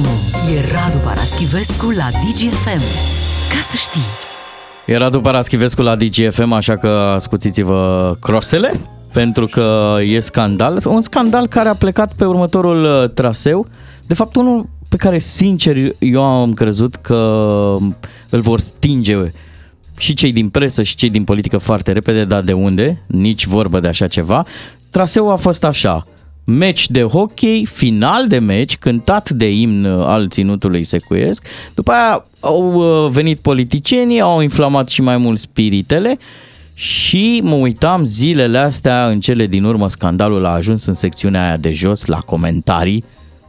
maximum. 0.00 0.54
E 0.54 0.60
Radu 0.72 0.98
Paraschivescu 0.98 1.90
la 1.90 2.08
DGFM. 2.10 2.82
Ca 3.48 3.60
să 3.60 3.76
știi. 3.76 4.02
E 4.86 4.96
Radu 4.96 5.20
Paraschivescu 5.20 5.82
la 5.82 5.96
DGFM, 5.96 6.52
așa 6.52 6.76
că 6.76 7.16
scuțiți-vă 7.18 8.16
crosele, 8.20 8.80
pentru 9.12 9.46
că 9.46 9.96
e 10.04 10.20
scandal. 10.20 10.78
Un 10.84 11.02
scandal 11.02 11.46
care 11.46 11.68
a 11.68 11.74
plecat 11.74 12.12
pe 12.12 12.24
următorul 12.24 12.84
uh, 12.84 13.10
traseu. 13.10 13.66
De 14.06 14.14
fapt, 14.14 14.36
unul 14.36 14.68
pe 14.88 14.96
care, 14.96 15.18
sincer, 15.18 15.76
eu 15.98 16.22
am 16.22 16.52
crezut 16.52 16.94
că 16.94 17.14
îl 18.30 18.40
vor 18.40 18.60
stinge 18.60 19.32
și 19.98 20.14
cei 20.14 20.32
din 20.32 20.48
presă 20.48 20.82
și 20.82 20.96
cei 20.96 21.10
din 21.10 21.24
politică 21.24 21.58
foarte 21.58 21.92
repede, 21.92 22.24
dar 22.24 22.40
de 22.40 22.52
unde? 22.52 23.02
Nici 23.06 23.46
vorbă 23.46 23.80
de 23.80 23.88
așa 23.88 24.06
ceva. 24.06 24.46
Traseul 24.90 25.30
a 25.30 25.36
fost 25.36 25.64
așa. 25.64 26.06
Meci 26.44 26.90
de 26.90 27.02
hockey, 27.02 27.64
final 27.64 28.26
de 28.28 28.38
meci, 28.38 28.76
cântat 28.76 29.30
de 29.30 29.50
imn 29.50 29.84
al 29.86 30.28
ținutului 30.28 30.84
secuiesc. 30.84 31.46
După 31.74 31.90
aia 31.92 32.26
au 32.40 32.74
uh, 32.74 33.10
venit 33.10 33.38
politicienii, 33.38 34.20
au 34.20 34.40
inflamat 34.40 34.88
și 34.88 35.02
mai 35.02 35.16
mult 35.16 35.38
spiritele 35.38 36.18
și 36.74 37.40
mă 37.42 37.54
uitam 37.54 38.04
zilele 38.04 38.58
astea, 38.58 39.08
în 39.08 39.20
cele 39.20 39.46
din 39.46 39.64
urmă, 39.64 39.88
scandalul 39.88 40.44
a 40.44 40.50
ajuns 40.50 40.84
în 40.84 40.94
secțiunea 40.94 41.46
aia 41.46 41.56
de 41.56 41.72
jos, 41.72 42.04
la 42.04 42.18
comentarii, 42.18 43.04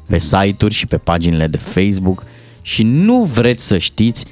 pe 0.08 0.20
site-uri 0.20 0.74
și 0.74 0.86
pe 0.86 0.98
paginile 0.98 1.48
de 1.48 1.58
Facebook 1.58 2.24
și 2.62 2.84
nu 2.84 3.24
vreți 3.24 3.68
să 3.68 3.78
știți 3.78 4.26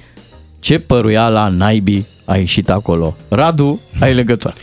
ce 0.59 0.79
păruiala 0.79 1.47
naibii 1.47 2.05
a 2.25 2.37
ieșit 2.37 2.69
acolo. 2.69 3.15
Radu, 3.29 3.81
ai 3.99 4.13
legătură. 4.13 4.53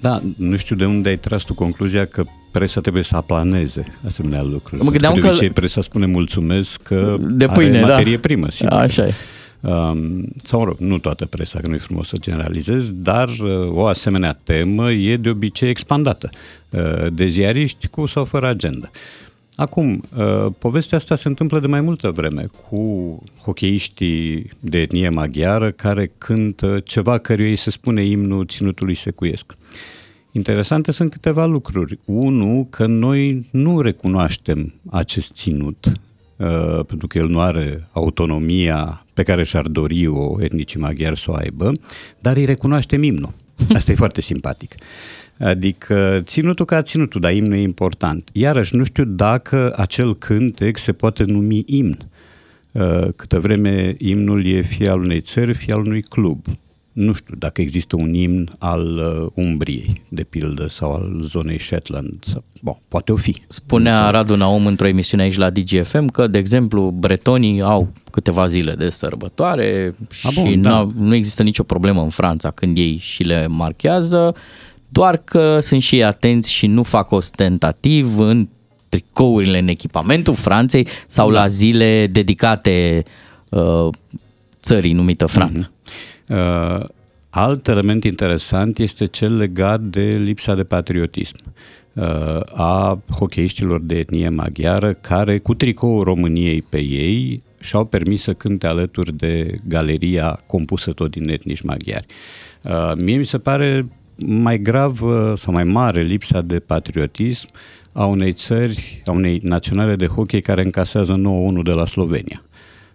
Da, 0.00 0.22
nu 0.36 0.56
știu 0.56 0.76
de 0.76 0.86
unde 0.86 1.08
ai 1.08 1.18
tras 1.18 1.42
tu 1.42 1.54
concluzia 1.54 2.06
că 2.06 2.24
presa 2.58 2.80
trebuie 2.80 3.02
să 3.02 3.16
aplaneze 3.16 3.84
asemenea 4.06 4.42
lucruri. 4.42 4.82
Mă 4.82 4.90
gândeam 4.90 5.14
de 5.14 5.20
că... 5.20 5.28
obicei 5.28 5.50
presa 5.50 5.80
spune 5.80 6.06
mulțumesc 6.06 6.82
că 6.82 7.16
de 7.20 7.46
pâine, 7.46 7.78
are 7.78 7.86
materie 7.86 8.14
da. 8.14 8.20
primă, 8.20 8.50
sigur. 8.50 8.72
Așa 8.72 9.06
e. 9.06 9.14
Um, 9.60 10.24
sau, 10.44 10.58
mă 10.58 10.64
rog, 10.64 10.76
nu 10.78 10.98
toată 10.98 11.26
presa, 11.26 11.58
că 11.60 11.66
nu 11.66 11.74
e 11.74 11.78
frumos 11.78 12.08
să 12.08 12.16
generalizez, 12.20 12.92
dar 12.92 13.28
uh, 13.28 13.70
o 13.70 13.86
asemenea 13.86 14.38
temă 14.42 14.92
e 14.92 15.16
de 15.16 15.28
obicei 15.28 15.68
expandată 15.68 16.30
uh, 16.70 17.12
de 17.12 17.26
ziariști 17.26 17.86
cu 17.86 18.06
sau 18.06 18.24
fără 18.24 18.46
agenda. 18.46 18.90
Acum, 19.54 20.04
uh, 20.16 20.52
povestea 20.58 20.98
asta 20.98 21.16
se 21.16 21.28
întâmplă 21.28 21.60
de 21.60 21.66
mai 21.66 21.80
multă 21.80 22.10
vreme 22.10 22.46
cu 22.68 23.22
hocheiștii 23.42 24.50
de 24.60 24.78
etnie 24.78 25.08
maghiară 25.08 25.70
care 25.70 26.12
cântă 26.18 26.80
ceva 26.84 27.18
căruia 27.18 27.48
îi 27.48 27.56
se 27.56 27.70
spune 27.70 28.04
imnul 28.04 28.46
ținutului 28.46 28.94
secuiesc. 28.94 29.54
Interesante 30.36 30.92
sunt 30.92 31.10
câteva 31.10 31.46
lucruri. 31.46 31.98
Unu, 32.04 32.66
că 32.70 32.86
noi 32.86 33.46
nu 33.52 33.80
recunoaștem 33.80 34.74
acest 34.90 35.32
ținut, 35.32 35.92
uh, 36.36 36.84
pentru 36.86 37.06
că 37.06 37.18
el 37.18 37.28
nu 37.28 37.40
are 37.40 37.88
autonomia 37.92 39.04
pe 39.14 39.22
care 39.22 39.44
și-ar 39.44 39.66
dori 39.66 40.06
o 40.06 40.42
etnicii 40.42 40.80
maghiari 40.80 41.18
să 41.18 41.30
o 41.30 41.34
aibă, 41.34 41.72
dar 42.18 42.36
îi 42.36 42.44
recunoaștem 42.44 43.02
imnul. 43.02 43.32
Asta 43.76 43.92
e 43.92 43.94
foarte 43.94 44.20
simpatic. 44.20 44.74
Adică 45.38 46.20
ținutul 46.24 46.64
ca 46.64 46.82
ținutul, 46.82 47.20
dar 47.20 47.32
imnul 47.32 47.56
e 47.56 47.60
important. 47.60 48.28
Iarăși, 48.32 48.76
nu 48.76 48.84
știu 48.84 49.04
dacă 49.04 49.74
acel 49.76 50.16
cântec 50.16 50.76
se 50.76 50.92
poate 50.92 51.24
numi 51.24 51.62
imn. 51.66 51.98
Uh, 52.72 53.08
câtă 53.16 53.38
vreme 53.38 53.94
imnul 53.98 54.46
e 54.46 54.60
fie 54.60 54.88
al 54.88 55.00
unei 55.00 55.20
țări, 55.20 55.54
fie 55.54 55.72
al 55.72 55.80
unui 55.80 56.02
club. 56.02 56.44
Nu 56.94 57.12
știu 57.12 57.34
dacă 57.38 57.60
există 57.60 57.96
un 57.96 58.14
imn 58.14 58.50
al 58.58 58.96
uh, 58.96 59.44
Umbriei, 59.44 60.02
de 60.08 60.22
pildă, 60.22 60.68
sau 60.68 60.94
al 60.94 61.18
zonei 61.22 61.60
Shetland. 61.60 62.24
Bon, 62.62 62.76
poate 62.88 63.12
o 63.12 63.16
fi. 63.16 63.42
Spunea 63.48 64.10
Radu 64.10 64.36
Naum 64.36 64.66
într-o 64.66 64.86
emisiune 64.86 65.22
aici 65.22 65.36
la 65.36 65.50
DGFM 65.50 66.06
că, 66.06 66.26
de 66.26 66.38
exemplu, 66.38 66.90
bretonii 66.90 67.60
au 67.62 67.92
câteva 68.10 68.46
zile 68.46 68.72
de 68.74 68.88
sărbătoare 68.88 69.94
A, 70.22 70.28
și 70.28 70.40
bun, 70.40 70.62
da. 70.62 70.90
nu 70.96 71.14
există 71.14 71.42
nicio 71.42 71.62
problemă 71.62 72.02
în 72.02 72.08
Franța 72.08 72.50
când 72.50 72.78
ei 72.78 72.96
și 73.00 73.22
le 73.22 73.46
marchează, 73.46 74.34
doar 74.88 75.16
că 75.16 75.58
sunt 75.60 75.82
și 75.82 75.94
ei 75.94 76.04
atenți 76.04 76.52
și 76.52 76.66
nu 76.66 76.82
fac 76.82 77.10
ostentativ 77.10 78.18
în 78.18 78.48
tricourile 78.88 79.58
în 79.58 79.68
echipamentul 79.68 80.34
Franței 80.34 80.86
sau 81.06 81.30
Da. 81.30 81.40
la 81.40 81.46
zile 81.46 82.06
dedicate 82.06 83.02
uh, 83.48 83.88
țării 84.62 84.92
numită 84.92 85.26
Franța. 85.26 85.60
Uh, 85.60 85.72
alt 87.36 87.68
element 87.68 88.04
interesant 88.04 88.78
este 88.78 89.06
cel 89.06 89.36
legat 89.36 89.80
de 89.80 90.02
lipsa 90.02 90.54
de 90.54 90.64
patriotism 90.64 91.36
uh, 91.92 92.40
a 92.52 93.02
hocheiștilor 93.18 93.80
de 93.80 93.98
etnie 93.98 94.28
maghiară 94.28 94.92
care 94.92 95.38
cu 95.38 95.54
tricoul 95.54 96.02
României 96.02 96.62
pe 96.62 96.78
ei 96.78 97.42
și-au 97.60 97.84
permis 97.84 98.22
să 98.22 98.32
cânte 98.32 98.66
alături 98.66 99.16
de 99.16 99.54
galeria 99.68 100.40
compusă 100.46 100.92
tot 100.92 101.10
din 101.10 101.28
etnici 101.28 101.62
maghiari. 101.62 102.06
Uh, 102.62 102.92
mie 102.96 103.16
mi 103.16 103.24
se 103.24 103.38
pare 103.38 103.86
mai 104.26 104.58
grav 104.58 105.02
uh, 105.02 105.32
sau 105.34 105.52
mai 105.52 105.64
mare 105.64 106.00
lipsa 106.00 106.40
de 106.40 106.58
patriotism 106.58 107.50
a 107.92 108.04
unei 108.04 108.32
țări, 108.32 109.02
a 109.06 109.10
unei 109.10 109.38
naționale 109.42 109.96
de 109.96 110.06
hockey 110.06 110.40
care 110.40 110.62
încasează 110.62 111.20
9-1 111.60 111.62
de 111.62 111.70
la 111.70 111.86
Slovenia 111.86 112.42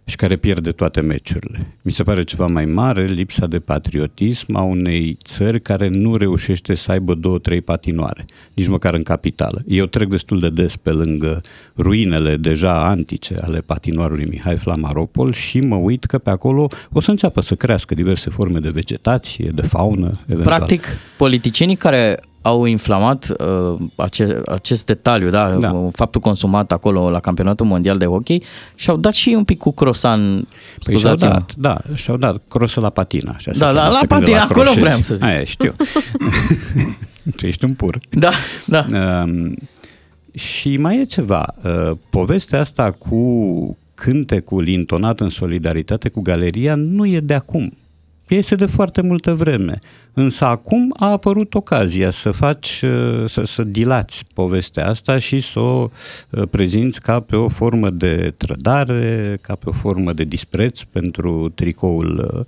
și 0.10 0.16
care 0.16 0.36
pierde 0.36 0.72
toate 0.72 1.02
meciurile. 1.02 1.68
Mi 1.82 1.92
se 1.92 2.04
pare 2.04 2.24
ceva 2.24 2.48
mai 2.48 2.66
mare 2.66 3.06
lipsa 3.06 3.48
de 3.48 3.60
patriotism 3.60 4.56
a 4.56 4.62
unei 4.62 5.18
țări 5.24 5.62
care 5.62 5.88
nu 5.88 6.16
reușește 6.16 6.76
să 6.76 6.92
aibă 6.92 7.14
două, 7.14 7.38
trei 7.38 7.62
patinoare, 7.62 8.26
nici 8.54 8.68
măcar 8.68 8.94
în 8.94 9.04
capitală. 9.04 9.64
Eu 9.68 9.86
trec 9.86 10.08
destul 10.10 10.40
de 10.40 10.50
des 10.50 10.76
pe 10.76 10.90
lângă 10.90 11.42
ruinele 11.78 12.38
deja 12.38 12.86
antice 12.86 13.36
ale 13.42 13.60
patinoarului 13.60 14.26
Mihai 14.26 14.56
Flamaropol 14.56 15.34
și 15.34 15.60
mă 15.60 15.76
uit 15.76 16.06
că 16.06 16.18
pe 16.18 16.30
acolo 16.30 16.68
o 16.92 17.00
să 17.00 17.12
înceapă 17.12 17.42
să 17.42 17.56
crească 17.56 17.96
diverse 17.96 18.30
forme 18.30 18.60
de 18.60 18.70
vegetație, 18.70 19.52
de 19.56 19.62
faună, 19.62 20.12
eventual. 20.28 20.58
Practic, 20.58 20.88
politicienii 21.18 21.76
care 21.76 22.20
au 22.42 22.66
inflamat 22.66 23.28
uh, 23.40 23.76
ace- 23.96 24.42
acest 24.46 24.86
detaliu, 24.86 25.30
da, 25.30 25.50
Da. 25.50 25.58
da, 25.72 25.90
faptul 25.92 26.22
consumat 26.22 26.72
acolo 26.72 27.10
la 27.10 27.20
campionatul 27.20 27.66
mondial 27.66 27.98
de 27.98 28.06
hockey 28.06 28.44
și 28.76 28.90
au 28.90 28.98
dat 28.98 29.14
și 29.14 29.30
un 29.30 29.44
pic 29.44 29.58
cu 29.58 29.72
crosan, 29.72 30.20
Păi 30.84 30.98
și-au 30.98 30.98
scuzați-mă. 30.98 31.30
dat, 31.32 31.54
da, 31.58 31.94
și-au 31.96 32.18
dat 32.18 32.42
crosă 32.48 32.80
la 32.80 32.90
patina. 32.90 33.32
Așa 33.36 33.52
se 33.54 33.60
Da, 33.60 33.72
la- 33.72 33.80
cheamă, 33.80 33.92
la 33.92 33.96
asta 33.98 34.08
când 34.08 34.20
patina, 34.22 34.38
la 34.38 34.44
acolo 34.44 34.60
croșezi. 34.62 34.80
vreau 34.86 35.02
să 35.02 35.16
zic. 35.16 35.26
Aia, 35.26 35.44
știu. 35.44 35.72
tu 37.36 37.46
ești 37.46 37.64
un 37.66 37.74
pur. 37.74 38.00
Da, 38.10 38.30
da. 38.66 38.86
Um, 39.24 39.54
și 40.34 40.78
mai 40.78 41.00
e 41.00 41.04
ceva. 41.04 41.46
Uh, 41.64 41.92
povestea 42.10 42.60
asta 42.60 42.92
cu 42.92 43.78
cântecul 43.96 44.68
intonat 44.68 45.20
în 45.20 45.30
solidaritate 45.30 46.10
cu 46.10 46.22
galeria 46.22 46.76
nu 46.76 47.06
e 47.06 47.20
de 47.20 47.34
acum. 47.34 47.74
Este 48.30 48.56
de 48.56 48.66
foarte 48.66 49.02
multă 49.02 49.34
vreme. 49.34 49.80
Însă 50.14 50.46
acum 50.46 50.94
a 50.98 51.12
apărut 51.12 51.54
ocazia 51.54 52.12
să 52.12 52.32
faci, 52.32 52.82
uh, 52.82 53.24
să, 53.26 53.46
să 53.46 53.64
dilați 53.64 54.26
povestea 54.34 54.88
asta 54.88 55.18
și 55.18 55.40
să 55.40 55.60
o 55.60 55.90
uh, 56.30 56.44
prezinți 56.50 57.02
ca 57.02 57.20
pe 57.20 57.36
o 57.36 57.48
formă 57.48 57.90
de 57.90 58.34
trădare, 58.38 59.38
ca 59.42 59.56
pe 59.56 59.70
o 59.70 59.72
formă 59.72 60.14
de 60.14 60.24
dispreț 60.24 60.82
pentru 60.82 61.52
tricoul 61.56 62.32
uh, 62.34 62.46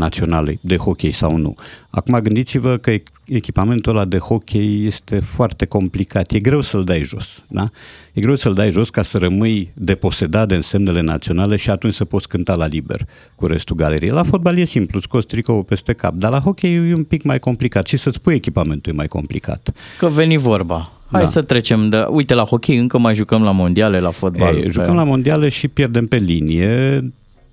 naționale 0.00 0.58
de 0.60 0.76
hockey 0.76 1.10
sau 1.10 1.36
nu. 1.36 1.54
Acum 1.90 2.18
gândiți-vă 2.18 2.76
că 2.76 2.90
echipamentul 3.26 3.92
ăla 3.96 4.04
de 4.04 4.18
hockey 4.18 4.84
este 4.86 5.20
foarte 5.20 5.64
complicat. 5.64 6.32
E 6.32 6.38
greu 6.38 6.60
să-l 6.60 6.84
dai 6.84 7.02
jos, 7.02 7.44
da? 7.48 7.64
E 8.12 8.20
greu 8.20 8.34
să-l 8.34 8.54
dai 8.54 8.70
jos 8.70 8.90
ca 8.90 9.02
să 9.02 9.18
rămâi 9.18 9.70
deposedat 9.74 10.48
de 10.48 10.54
însemnele 10.54 11.00
naționale 11.00 11.56
și 11.56 11.70
atunci 11.70 11.92
să 11.92 12.04
poți 12.04 12.28
cânta 12.28 12.54
la 12.54 12.66
liber 12.66 13.06
cu 13.34 13.46
restul 13.46 13.76
galeriei. 13.76 14.10
La 14.10 14.22
fotbal 14.22 14.58
e 14.58 14.64
simplu, 14.64 15.00
scoți 15.00 15.26
tricoul 15.26 15.62
peste 15.62 15.92
cap, 15.92 16.14
dar 16.14 16.30
la 16.30 16.40
hockey 16.40 16.74
e 16.74 16.94
un 16.94 17.04
pic 17.04 17.22
mai 17.22 17.38
complicat 17.38 17.86
și 17.86 17.96
să-ți 17.96 18.20
pui 18.20 18.34
echipamentul 18.34 18.92
e 18.92 18.96
mai 18.96 19.06
complicat. 19.08 19.72
Că 19.98 20.06
veni 20.08 20.36
vorba. 20.36 20.92
Hai 21.10 21.20
Da. 21.20 21.26
să 21.26 21.42
trecem 21.42 21.88
de... 21.88 22.06
Uite, 22.10 22.34
la 22.34 22.44
hockey 22.44 22.76
încă 22.76 22.98
mai 22.98 23.14
jucăm 23.14 23.42
la 23.42 23.50
mondiale, 23.50 23.98
la 23.98 24.10
fotbal. 24.10 24.56
E, 24.56 24.68
jucăm 24.68 24.94
la 24.94 25.04
mondiale 25.04 25.48
și 25.48 25.68
pierdem 25.68 26.06
pe 26.06 26.16
linie, 26.16 27.04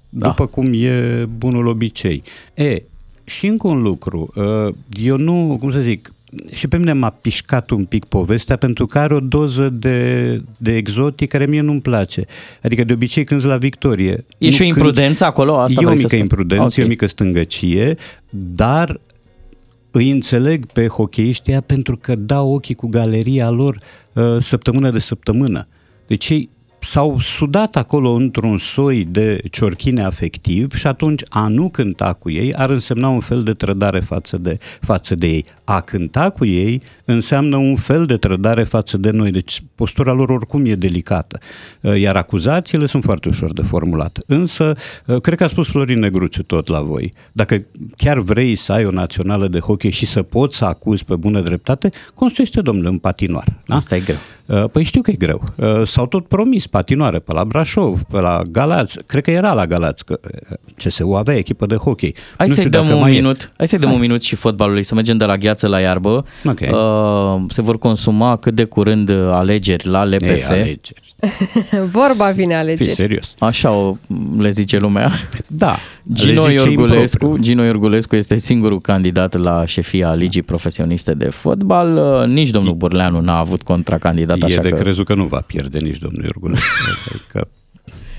Da. 0.09 0.27
după 0.27 0.45
cum 0.45 0.71
e 0.74 1.25
bunul 1.38 1.68
obicei. 1.68 2.24
E, 2.54 2.81
și 3.24 3.48
încă 3.48 3.68
un 3.68 3.81
lucru, 3.81 4.30
uh, 4.36 4.74
eu 5.04 5.18
nu, 5.18 5.57
cum 5.59 5.71
să 5.71 5.80
zic, 5.80 6.12
și 6.51 6.68
pe 6.68 6.77
mine 6.77 6.94
m-a 6.94 7.09
pișcat 7.09 7.69
un 7.69 7.83
pic 7.86 8.06
povestea 8.06 8.56
pentru 8.56 8.86
că 8.86 9.00
are 9.00 9.13
o 9.13 9.19
doză 9.19 9.69
de, 9.69 10.42
de 10.57 10.75
exotic 10.75 11.30
care 11.30 11.45
mie 11.45 11.62
nu-mi 11.62 11.81
place. 11.81 12.25
Adică 12.63 12.83
de 12.83 12.94
obicei 12.94 13.24
când 13.24 13.45
la 13.45 13.57
victorie. 13.57 14.25
E 14.38 14.45
nu 14.45 14.51
și 14.51 14.62
o 14.62 14.65
cânti- 14.65 14.68
imprudență 14.68 15.25
acolo? 15.25 15.57
Asta 15.57 15.81
e 15.81 15.83
o 15.83 15.88
vrei 15.88 15.95
să 15.98 16.04
mică 16.04 16.07
spui? 16.07 16.19
imprudență, 16.19 16.80
e 16.80 16.83
o 16.83 16.86
Ok. 16.86 16.89
mică 16.92 17.06
stângăcie, 17.07 17.98
dar 18.30 19.00
îi 19.92 20.10
înțeleg 20.10 20.65
pe 20.65 20.88
hockeyiștii 20.88 21.51
ăia 21.51 21.62
pentru 21.62 21.98
că 21.98 22.15
dau 22.15 22.53
ochii 22.53 22.75
cu 22.75 22.88
galeria 22.88 23.50
lor 23.50 23.77
uh, 24.13 24.36
săptămână 24.39 24.92
de 24.92 25.00
săptămână. 25.00 25.68
Deci 26.07 26.30
ei 26.30 26.50
s-au 26.88 27.19
sudat 27.19 27.75
acolo 27.75 28.12
într-un 28.12 28.57
soi 28.57 29.06
de 29.06 29.42
ciorchine 29.51 30.04
afectiv 30.04 30.74
și 30.74 30.88
atunci 30.88 31.22
a 31.30 31.48
nu 31.48 31.69
cânta 31.69 32.13
cu 32.13 32.30
ei 32.30 32.54
ar 32.54 32.69
însemna 32.69 33.07
un 33.07 33.19
fel 33.19 33.44
de 33.44 33.54
trădare 33.54 34.00
față 34.00 34.38
de, 34.38 34.57
față 34.81 35.16
de 35.16 35.28
ei. 35.28 35.45
A 35.63 35.81
cânta 35.81 36.30
cu 36.30 36.45
ei 36.45 36.81
înseamnă 37.07 37.56
un 37.56 37.75
fel 37.75 38.06
de 38.06 38.18
trădare 38.18 38.63
față 38.63 38.98
de 38.98 39.09
noi. 39.09 39.31
Deci 39.31 39.63
postura 39.75 40.12
lor 40.12 40.30
oricum 40.30 40.65
e 40.65 40.75
delicată. 40.75 41.39
Uh, 41.81 42.00
iar 42.00 42.15
acuzațiile 42.15 42.86
sunt 42.86 43.04
foarte 43.04 43.30
ușor 43.30 43.54
de 43.54 43.62
formulat. 43.62 44.19
Însă, 44.25 44.75
uh, 45.06 45.21
cred 45.21 45.38
că 45.38 45.44
a 45.44 45.48
spus 45.48 45.68
Florin 45.68 46.00
Negruțiu 46.00 46.44
tot 46.44 46.68
la 46.68 46.80
voi. 46.80 47.13
Dacă 47.31 47.65
chiar 47.98 48.19
vrei 48.19 48.56
să 48.56 48.71
ai 48.71 48.86
o 48.86 48.92
națională 48.92 49.48
de 49.48 49.59
hockey 49.59 49.92
și 49.92 50.06
să 50.06 50.24
poți 50.24 50.57
să 50.57 50.65
acuzi 50.65 51.06
pe 51.06 51.15
bună 51.15 51.42
dreptate, 51.42 51.89
construiește, 52.13 52.62
domnule, 52.62 52.89
un 52.89 52.98
patinoar. 52.98 53.45
Da? 53.65 53.75
Asta 53.75 53.95
e 53.95 54.00
greu. 54.00 54.18
Păi 54.71 54.83
știu 54.83 55.01
că 55.01 55.12
e 55.12 55.13
greu. 55.13 55.44
S-au 55.83 56.07
tot 56.07 56.27
promis 56.27 56.68
patinoare 56.68 57.19
pe 57.19 57.33
la 57.33 57.45
Brașov, 57.45 58.01
pe 58.01 58.19
la 58.19 58.42
Galați. 58.51 59.00
Cred 59.06 59.24
că 59.24 59.31
era 59.31 59.53
la 59.53 59.65
Galați, 59.65 60.06
că 60.06 60.19
CSU 60.75 61.12
avea 61.12 61.36
echipă 61.36 61.65
de 61.65 61.75
hockey. 61.75 62.15
Hai 62.38 62.50
să-i 62.50 62.69
dăm 62.69 62.89
un 62.89 63.10
minut, 63.10 63.42
e. 63.42 63.53
hai 63.57 63.68
să-i 63.68 63.80
dăm 63.80 63.88
Hai. 63.88 63.98
un 63.98 64.03
minut 64.03 64.21
și 64.21 64.36
fotbalului, 64.36 64.83
să 64.83 64.95
mergem 64.95 65.18
de 65.18 65.25
la 65.25 65.36
gheață 65.36 65.68
la 65.68 65.80
iarbă. 65.80 66.25
Okay. 66.45 66.69
Uh, 66.69 66.96
se 67.47 67.61
vor 67.61 67.77
consuma 67.77 68.35
cât 68.35 68.55
de 68.55 68.63
curând 68.63 69.09
alegeri 69.31 69.88
la 69.88 70.03
LPF. 70.03 70.21
Ei, 70.21 70.44
alegeri. 70.44 71.15
Vorba 71.91 72.29
vine 72.29 72.55
alegeri. 72.55 72.83
Fii 72.83 72.94
serios. 72.94 73.35
Așa 73.39 73.71
o, 73.71 73.95
le 74.38 74.49
zice 74.49 74.77
lumea. 74.77 75.11
Da. 75.47 75.75
Gino 76.13 76.49
Iorgulescu, 76.49 77.38
Gino 77.39 77.63
Iorgulescu 77.63 78.15
este 78.15 78.38
singurul 78.38 78.81
candidat 78.81 79.35
la 79.35 79.65
șefia 79.65 80.13
Ligii 80.13 80.41
Profesioniste 80.41 81.13
de 81.13 81.29
Fotbal. 81.29 81.95
Uh, 81.95 82.27
nici 82.27 82.49
domnul 82.49 82.73
Burleanu 82.73 83.19
n-a 83.19 83.38
avut 83.38 83.61
contracandidat. 83.61 84.38
E 84.41 84.45
așa 84.45 84.61
de 84.61 84.69
că... 84.69 84.75
crezut 84.75 85.05
că 85.05 85.13
nu 85.13 85.23
va 85.23 85.41
pierde 85.45 85.77
nici 85.77 85.97
domnul 85.97 86.23
Iorgulescu. 86.23 86.67
că 87.31 87.47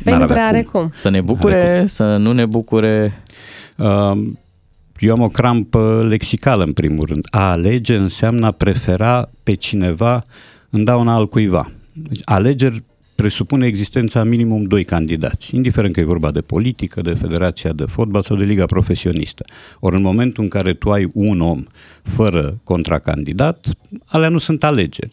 păi 0.05 0.15
nu 0.15 0.27
prea 0.27 0.47
are 0.47 0.63
cum. 0.63 0.81
cum. 0.81 0.91
Să 0.93 1.09
ne 1.09 1.21
bucure, 1.21 1.77
cum. 1.79 1.87
să 1.87 2.17
nu 2.17 2.33
ne 2.33 2.47
bucure. 2.47 3.23
Uh, 3.77 4.19
eu 4.99 5.13
am 5.13 5.21
o 5.21 5.29
crampă 5.29 6.07
lexicală 6.09 6.65
în 6.65 6.73
primul 6.73 7.07
rând. 7.07 7.27
A 7.31 7.51
alege 7.51 7.97
înseamnă 7.97 8.47
a 8.47 8.51
prefera 8.51 9.29
pe 9.43 9.55
cineva 9.55 10.25
în 10.71 10.85
dauna 10.85 11.15
al 11.15 11.29
cuiva. 11.29 11.71
Deci, 11.93 12.21
alegeri 12.25 12.83
presupune 13.15 13.67
existența 13.67 14.25
minimum 14.25 14.63
doi 14.63 14.85
candidați, 14.85 15.55
indiferent 15.55 15.95
că 15.95 16.01
e 16.01 16.05
vorba 16.05 16.31
de 16.31 16.41
politică, 16.41 17.01
de 17.01 17.15
federația 17.15 17.73
de 17.73 17.85
fotbal 17.85 18.23
sau 18.23 18.37
de 18.37 18.45
liga 18.45 18.67
profesionistă. 18.67 19.45
Ori 19.81 19.97
în 19.97 20.03
momentul 20.03 20.43
în 20.43 20.49
care 20.49 20.75
tu 20.75 20.91
ai 20.91 21.09
un 21.15 21.41
om 21.41 21.65
fără 22.03 22.61
contracandidat, 22.65 23.67
alea 24.05 24.29
nu 24.29 24.39
sunt 24.39 24.65
alegeri. 24.65 25.13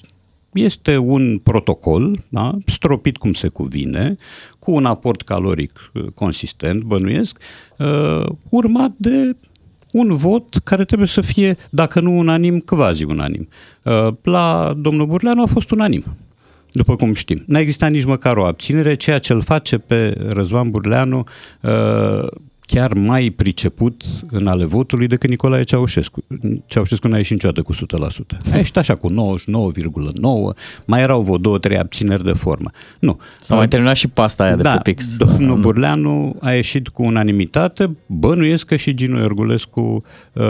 Este 0.53 0.97
un 0.97 1.37
protocol, 1.37 2.19
da, 2.29 2.57
stropit 2.65 3.17
cum 3.17 3.31
se 3.31 3.47
cuvine, 3.47 4.17
cu 4.59 4.71
un 4.71 4.85
aport 4.85 5.21
caloric 5.21 5.91
uh, 5.93 6.05
consistent, 6.13 6.81
bănuiesc, 6.81 7.37
uh, 7.77 8.25
urmat 8.49 8.91
de 8.97 9.35
un 9.95 10.15
vot 10.15 10.57
care 10.63 10.85
trebuie 10.85 11.07
să 11.07 11.21
fie, 11.21 11.57
dacă 11.69 11.99
nu 11.99 12.17
unanim, 12.17 12.59
quasi 12.59 13.03
unanim. 13.03 13.47
Uh, 13.83 14.07
la 14.21 14.73
domnul 14.77 15.05
Burleanu 15.05 15.41
a 15.41 15.45
fost 15.45 15.71
unanim 15.71 16.03
după 16.71 16.95
cum 16.95 17.13
știm. 17.13 17.43
N-a 17.45 17.59
existat 17.59 17.91
nici 17.91 18.05
măcar 18.05 18.37
o 18.37 18.45
abținere, 18.45 18.95
ceea 18.95 19.19
ce 19.19 19.33
îl 19.33 19.41
face 19.41 19.77
pe 19.77 20.17
Răzvan 20.29 20.69
Burleanu 20.69 21.23
uh, 21.61 22.27
chiar 22.65 22.93
mai 22.93 23.29
priceput 23.29 24.03
în 24.29 24.47
ale 24.47 24.65
votului 24.65 25.07
decât 25.07 25.29
Nicolae 25.29 25.63
Ceaușescu. 25.63 26.23
Ceaușescu 26.65 27.07
n-a 27.07 27.17
ieșit 27.17 27.31
niciodată 27.31 27.61
cu 27.61 27.73
100%. 27.73 27.77
A 28.53 28.55
ieșit 28.55 28.77
așa 28.77 28.95
cu 28.95 29.11
99,9, 29.11 29.15
mai 30.85 31.01
erau 31.01 31.21
vreo 31.21 31.37
două, 31.37 31.57
trei 31.57 31.77
abțineri 31.77 32.23
de 32.23 32.31
formă. 32.31 32.69
Nu. 32.99 33.19
S-a 33.39 33.55
mai 33.55 33.67
terminat 33.67 33.95
și 33.95 34.07
pasta 34.07 34.43
aia 34.43 34.55
de 34.55 34.61
da, 34.61 34.71
pe 34.71 34.91
pix. 34.91 35.17
domnul 35.17 35.59
Burleanu 35.59 36.35
a 36.41 36.51
ieșit 36.51 36.87
cu 36.87 37.03
unanimitate, 37.03 37.97
bănuiesc 38.05 38.65
că 38.65 38.75
și 38.75 38.93
Ginu 38.93 39.19
Iorgulescu 39.19 40.03
uh, 40.33 40.43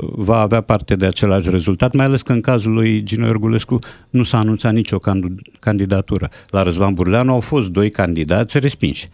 va 0.00 0.38
avea 0.38 0.60
parte 0.60 0.96
de 0.96 1.06
același 1.06 1.50
rezultat, 1.50 1.94
mai 1.94 2.04
ales 2.04 2.22
că 2.22 2.32
în 2.32 2.40
cazul 2.40 2.72
lui 2.72 3.02
Ginu 3.02 3.26
Iorgulescu 3.26 3.78
nu 4.10 4.22
s-a 4.22 4.38
anunțat 4.38 4.72
nicio 4.72 4.98
candidatură. 5.60 6.30
La 6.50 6.62
Răzvan 6.62 6.94
Burleanu 6.94 7.32
au 7.32 7.40
fost 7.40 7.70
doi 7.70 7.90
candidați 7.90 8.58
respinși 8.58 9.08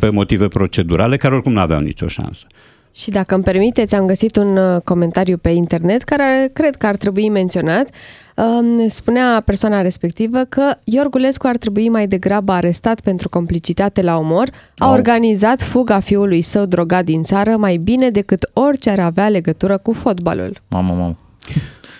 pe 0.00 0.08
motive 0.08 0.48
procedurale 0.48 1.16
care 1.16 1.34
oricum 1.34 1.52
nu 1.52 1.60
aveau 1.60 1.80
nicio 1.86 2.08
șansă. 2.08 2.46
Și 2.94 3.10
dacă 3.10 3.34
îmi 3.34 3.44
permiteți, 3.44 3.94
am 3.94 4.06
găsit 4.06 4.36
un 4.36 4.56
uh, 4.56 4.80
comentariu 4.84 5.36
pe 5.36 5.48
internet 5.48 6.02
care 6.02 6.50
cred 6.52 6.76
că 6.76 6.86
ar 6.86 6.96
trebui 6.96 7.28
menționat. 7.28 7.88
Um, 8.36 8.88
spunea 8.88 9.42
persoana 9.44 9.82
respectivă 9.82 10.38
că 10.48 10.74
Iorgulescu 10.84 11.46
ar 11.46 11.56
trebui 11.56 11.88
mai 11.88 12.06
degrabă 12.06 12.52
arestat 12.52 13.00
pentru 13.00 13.28
complicitate 13.28 14.02
la 14.02 14.18
omor, 14.18 14.50
a 14.76 14.90
organizat 14.90 15.62
fuga 15.62 16.00
fiului 16.00 16.42
său 16.42 16.66
drogat 16.66 17.04
din 17.04 17.22
țară 17.22 17.56
mai 17.56 17.76
bine 17.76 18.10
decât 18.10 18.50
orice 18.52 18.90
ar 18.90 18.98
avea 18.98 19.28
legătură 19.28 19.78
cu 19.78 19.92
fotbalul. 19.92 20.60
Mamă, 20.68 20.92
mamă. 20.92 21.16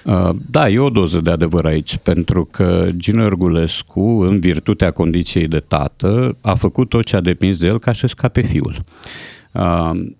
Uh, 0.04 0.36
da, 0.50 0.68
e 0.68 0.78
o 0.78 0.88
doză 0.88 1.20
de 1.20 1.30
adevăr 1.30 1.64
aici, 1.64 1.96
pentru 1.96 2.48
că 2.50 2.88
Gino 2.96 3.22
Iorgulescu, 3.22 4.00
în 4.00 4.38
virtutea 4.38 4.90
condiției 4.90 5.48
de 5.48 5.62
tată, 5.68 6.36
a 6.40 6.54
făcut 6.54 6.88
tot 6.88 7.04
ce 7.04 7.16
a 7.16 7.20
depins 7.20 7.58
de 7.58 7.66
el 7.66 7.78
ca 7.78 7.92
să 7.92 8.06
scape 8.06 8.40
fiul. 8.40 8.76
Uh, 9.56 10.14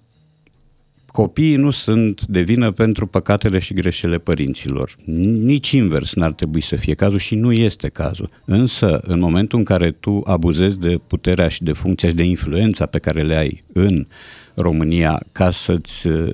copiii 1.17 1.57
nu 1.57 1.71
sunt 1.71 2.27
de 2.27 2.41
vină 2.41 2.71
pentru 2.71 3.07
păcatele 3.07 3.59
și 3.59 3.75
greșelile 3.75 4.19
părinților. 4.19 4.95
Nici 5.05 5.71
invers 5.71 6.15
n-ar 6.15 6.33
trebui 6.33 6.61
să 6.61 6.77
fie 6.77 6.95
cazul 6.95 7.19
și 7.19 7.35
nu 7.35 7.53
este 7.53 7.89
cazul. 7.89 8.31
Însă, 8.45 9.01
în 9.07 9.19
momentul 9.19 9.59
în 9.59 9.65
care 9.65 9.91
tu 9.91 10.21
abuzezi 10.25 10.79
de 10.79 11.01
puterea 11.07 11.49
și 11.49 11.63
de 11.63 11.73
funcția 11.73 12.09
și 12.09 12.15
de 12.15 12.23
influența 12.23 12.87
pe 12.87 12.99
care 12.99 13.23
le 13.23 13.37
ai 13.37 13.65
în 13.73 14.07
România 14.55 15.21
ca 15.33 15.51
să-ți 15.51 16.07
uh, 16.07 16.33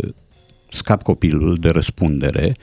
scapi 0.70 1.02
copilul 1.02 1.56
de 1.60 1.68
răspundere, 1.68 2.56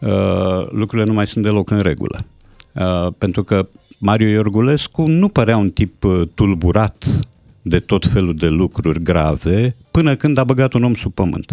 uh, 0.00 0.70
lucrurile 0.70 1.08
nu 1.08 1.14
mai 1.14 1.26
sunt 1.26 1.44
deloc 1.44 1.70
în 1.70 1.80
regulă. 1.80 2.24
Uh, 2.72 3.12
pentru 3.18 3.44
că 3.44 3.68
Mario 3.98 4.28
Iorgulescu 4.28 5.06
nu 5.06 5.28
părea 5.28 5.56
un 5.56 5.70
tip 5.70 6.04
tulburat 6.34 7.24
de 7.66 7.78
tot 7.78 8.06
felul 8.06 8.34
de 8.36 8.48
lucruri 8.48 9.02
grave 9.02 9.74
până 9.90 10.16
când 10.16 10.38
a 10.38 10.44
băgat 10.44 10.72
un 10.72 10.84
om 10.84 10.94
sub 10.94 11.12
pământ. 11.12 11.52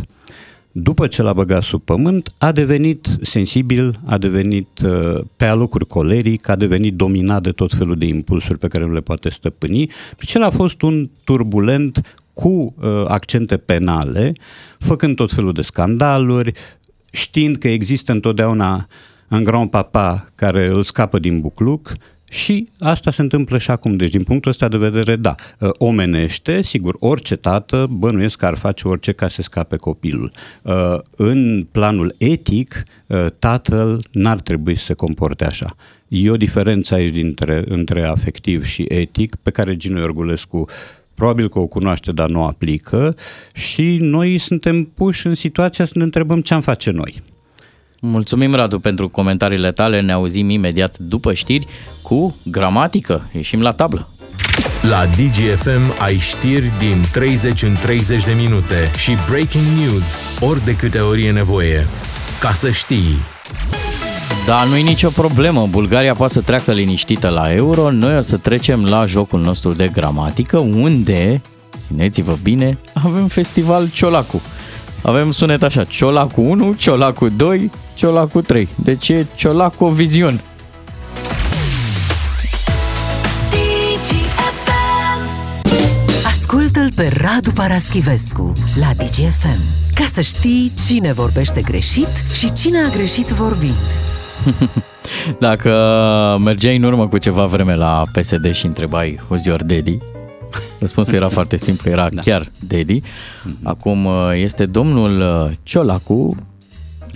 După 0.72 1.08
ce 1.08 1.22
l-a 1.22 1.34
băgat 1.34 1.63
sub 1.63 1.81
pământ, 1.81 2.34
a 2.38 2.52
devenit 2.52 3.08
sensibil, 3.22 4.00
a 4.06 4.18
devenit 4.18 4.68
uh, 4.84 5.22
pe 5.36 5.46
alocuri 5.46 5.88
coleric, 5.88 6.48
a 6.50 6.56
devenit 6.56 6.96
dominat 6.96 7.42
de 7.42 7.52
tot 7.52 7.74
felul 7.74 7.98
de 7.98 8.06
impulsuri 8.06 8.58
pe 8.58 8.68
care 8.68 8.86
nu 8.86 8.94
le 8.94 9.00
poate 9.00 9.30
stăpâni. 9.30 9.92
Deci 10.18 10.34
el 10.34 10.44
a 10.44 10.50
fost 10.50 10.81
un 10.81 11.10
turbulent 11.24 12.16
cu 12.34 12.50
uh, 12.50 13.04
accente 13.08 13.58
penale, 13.58 14.34
făcând 14.80 15.16
tot 15.16 15.31
felul 15.31 15.54
de 15.54 15.62
scandaluri, 15.62 16.54
știind 17.12 17.58
că 17.58 17.68
există 17.68 18.12
întotdeauna 18.12 18.88
un 19.30 19.44
grand 19.44 19.69
papa 19.69 20.31
care 20.36 20.68
îl 20.68 20.84
scapă 20.84 21.19
din 21.19 21.40
bucluc 21.40 21.94
și 22.31 22.68
asta 22.80 23.12
se 23.12 23.22
întâmplă 23.22 23.57
și 23.57 23.72
acum. 23.72 23.95
Deci, 23.95 24.12
din 24.12 24.24
punctul 24.24 24.51
ăsta 24.51 24.68
de 24.68 24.78
vedere, 24.78 25.16
da, 25.16 25.36
ă, 25.62 25.72
omenește, 25.77 26.62
sigur, 26.62 26.96
orice 27.00 27.36
tată 27.36 27.88
bănuiesc 27.89 28.38
că 28.38 28.46
ar 28.46 28.58
face 28.58 28.88
orice 28.88 29.12
ca 29.12 29.27
să 29.27 29.41
scape 29.41 29.75
copilul. 29.75 30.32
Ă, 30.65 31.01
în 31.15 31.67
planul 31.72 32.15
etic, 32.17 32.84
ă, 33.10 33.29
tatăl 33.39 34.05
n-ar 34.12 34.39
trebui 34.39 34.75
să 34.75 34.86
se 34.86 34.94
comporte 34.94 35.46
așa. 35.46 35.75
E 36.08 36.29
o 36.29 36.38
diferență 36.38 36.94
aici 36.94 37.12
dintre, 37.12 37.63
între 37.67 38.08
afectiv 38.08 38.65
și 38.65 38.86
etic, 38.88 39.36
pe 39.36 39.51
care 39.51 39.77
Gino 39.77 40.00
Iorgulescu 40.00 40.65
probabil 41.13 41.50
că 41.50 41.60
o 41.60 41.65
cunoaște, 41.65 42.12
dar 42.12 42.29
nu 42.29 42.39
o 42.39 42.46
aplică 42.46 43.15
și 43.53 43.98
noi 44.00 44.38
suntem 44.38 44.84
puși 44.84 45.27
în 45.27 45.34
situația 45.34 45.86
să 45.86 45.98
ne 45.98 46.03
întrebăm 46.03 46.41
ce 46.41 46.53
am 46.53 46.62
face 46.62 46.91
noi. 46.91 47.22
Mulțumim, 48.03 48.55
Radu, 48.55 48.79
pentru 48.79 49.08
comentariile 49.08 49.72
tale. 49.72 50.01
Ne 50.01 50.12
auzim 50.12 50.50
imediat 50.50 50.98
după 50.98 51.34
știri 51.34 51.67
cu 52.01 52.36
gramatică. 52.43 53.29
Ieșim 53.34 53.62
la 53.62 53.72
tablă. 53.72 54.08
La 54.81 55.05
DGFM 55.05 55.93
ai 56.00 56.17
știri 56.17 56.72
din 56.79 57.03
30 57.12 57.62
în 57.62 57.74
30 57.81 58.24
de 58.24 58.31
minute 58.31 58.91
și 58.98 59.15
breaking 59.29 59.63
news 59.79 60.17
ori 60.39 60.65
de 60.65 60.75
câte 60.75 61.00
ori 61.00 61.25
e 61.25 61.31
nevoie. 61.31 61.88
Ca 62.39 62.53
să 62.53 62.72
știi. 62.72 63.17
Da, 64.46 64.63
nu 64.63 64.75
e 64.75 64.81
nicio 64.81 65.10
problemă. 65.10 65.67
Bulgaria 65.70 66.13
poate 66.13 66.34
să 66.34 66.41
treacă 66.41 66.72
liniștită 66.72 67.29
la 67.29 67.53
euro. 67.53 67.91
Noi 67.91 68.17
o 68.17 68.22
să 68.22 68.38
trecem 68.38 68.86
la 68.86 69.05
jocul 69.05 69.39
nostru 69.39 69.74
de 69.74 69.88
gramatică, 69.88 70.60
unde, 70.60 71.41
țineți-vă 71.77 72.38
bine, 72.43 72.77
avem 72.93 73.27
festival 73.27 73.89
Ciolacu. 73.89 74.41
Avem 75.01 75.31
sunet 75.31 75.63
așa, 75.63 75.84
Ciolacu 75.84 76.41
1, 76.41 76.74
Ciolacu 76.74 77.29
2, 77.29 77.72
Ciolacu 77.96 78.41
3. 78.41 78.67
Deci 78.75 79.10
e 79.10 79.25
Ciolacu 79.36 79.88
Vision. 79.88 80.41
Ascultă-l 86.25 86.91
pe 86.96 87.12
Radu 87.17 87.51
Paraschivescu 87.51 88.51
la 88.79 89.03
DGFM 89.03 89.62
ca 89.96 90.03
să 90.13 90.22
știi 90.22 90.72
cine 90.88 91.13
vorbește 91.13 91.62
greșit 91.62 92.24
și 92.38 92.53
cine 92.53 92.77
a 92.77 92.96
greșit 92.96 93.27
vorbind. 93.27 93.74
Dacă 95.39 95.72
mergeai 96.43 96.75
în 96.75 96.84
urmă 96.84 97.08
cu 97.08 97.17
ceva 97.17 97.46
vreme 97.46 97.75
la 97.75 98.01
PSD 98.13 98.53
și 98.53 98.65
întrebai 98.65 99.20
Who's 99.25 99.46
your 99.46 99.63
daddy? 99.63 100.11
Răspunsul 100.79 101.15
era 101.15 101.29
foarte 101.29 101.58
simplu, 101.58 101.89
era 101.89 102.10
da. 102.10 102.22
chiar 102.22 102.51
daddy. 102.60 103.01
Mhm. 103.43 103.58
Acum 103.63 104.05
uh, 104.05 104.31
este 104.36 104.65
domnul 104.65 105.22
uh, 105.22 105.51
Ciolacu, 105.63 106.36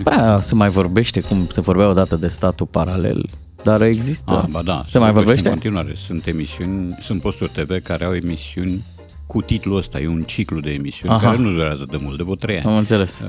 prea 0.04 0.40
se 0.40 0.54
mai 0.54 0.68
vorbește 0.68 1.20
cum 1.20 1.46
se 1.48 1.60
vorbea 1.60 1.88
odată 1.88 2.16
de 2.16 2.28
statul 2.28 2.66
paralel, 2.66 3.24
dar 3.62 3.82
există. 3.82 4.40
Ah, 4.42 4.48
ba 4.50 4.62
da, 4.62 4.84
se 4.88 4.98
mai 4.98 5.12
vorbește? 5.12 5.48
În 5.48 5.54
continuare. 5.54 5.92
Sunt 5.94 6.26
emisiuni, 6.26 6.96
sunt 7.00 7.20
posturi 7.20 7.50
TV 7.50 7.82
care 7.82 8.04
au 8.04 8.14
emisiuni 8.14 8.84
cu 9.26 9.42
titlul 9.42 9.76
ăsta. 9.76 10.00
E 10.00 10.08
un 10.08 10.20
ciclu 10.20 10.60
de 10.60 10.70
emisiuni 10.70 11.14
Aha. 11.14 11.22
care 11.22 11.36
nu 11.36 11.50
durează 11.50 11.86
de 11.90 11.98
mult, 12.00 12.16
de 12.16 12.22
vreo 12.22 12.34
trei 12.34 12.56
ani. 12.56 12.66
Am 12.66 12.76
înțeles. 12.76 13.24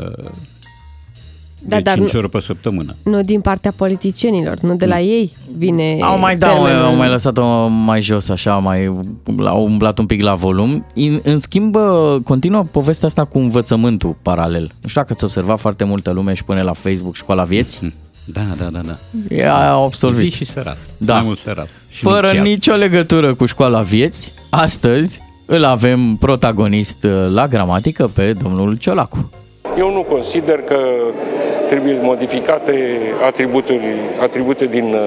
Da, 1.62 1.76
de 1.76 1.82
dar 1.82 1.98
5 1.98 2.12
nu- 2.12 2.20
ori 2.20 2.30
pe 2.30 2.40
săptămână. 2.40 2.96
Nu 3.04 3.22
din 3.22 3.42
partea 3.42 3.74
politicienilor, 3.76 4.58
nu 4.62 4.76
de 4.76 4.86
la 4.86 5.00
ei 5.00 5.34
vine 5.58 5.98
Au 6.02 6.20
mai 6.20 6.38
da, 6.38 6.48
termenul. 6.48 6.84
au 6.86 6.96
mai 6.96 7.08
lăsat-o 7.10 7.68
mai 7.68 8.02
jos, 8.02 8.30
așa, 8.30 8.56
mai 8.58 8.86
au 9.46 9.64
umblat 9.64 9.98
un 10.00 10.06
pic 10.06 10.22
la 10.22 10.34
volum. 10.36 10.86
În, 10.96 11.20
în 11.24 11.40
schimb, 11.40 11.72
bă, 11.72 12.18
continuă 12.24 12.64
povestea 12.72 13.08
asta 13.08 13.24
cu 13.26 13.38
învățământul 13.38 14.16
paralel. 14.22 14.72
Nu 14.82 14.88
știu 14.90 15.02
dacă 15.02 15.14
ți 15.14 15.24
observa 15.24 15.56
foarte 15.56 15.84
multă 15.84 16.12
lume 16.12 16.34
și 16.34 16.44
pune 16.44 16.64
la 16.64 16.74
Facebook 16.74 17.16
școala 17.16 17.44
vieții. 17.44 17.94
Da, 18.26 18.42
da, 18.58 18.66
da, 18.66 18.80
da. 18.86 18.98
Ea 19.36 19.56
a 19.56 19.84
absolvit. 19.84 20.18
Zi 20.32 20.38
și 20.38 20.46
serat. 20.46 20.78
Da. 20.98 21.14
Mai 21.14 21.24
mult 21.26 21.38
serat. 21.38 21.68
Și 21.90 22.04
Fără 22.04 22.22
nupțial. 22.26 22.44
nicio 22.46 22.74
legătură 22.74 23.34
cu 23.34 23.46
școala 23.46 23.82
vieți, 23.82 24.32
astăzi 24.50 25.22
îl 25.46 25.64
avem 25.64 26.16
protagonist 26.16 27.04
uh, 27.04 27.12
la 27.34 27.48
gramatică 27.48 28.12
pe 28.14 28.34
domnul 28.44 28.76
Ciolacu. 28.76 29.30
Eu 29.78 29.92
nu 29.94 30.02
consider 30.02 30.56
că 30.56 30.78
trebuie 31.68 32.00
modificate 32.02 33.00
atributuri, 33.26 33.84
atribute 34.22 34.66
din, 34.66 34.84
uh, 34.84 35.02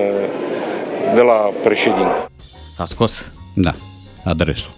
de 1.14 1.20
la 1.20 1.50
președinte. 1.62 2.28
S-a 2.74 2.84
scos. 2.84 3.32
Da, 3.54 3.72
adresul. 4.24 4.70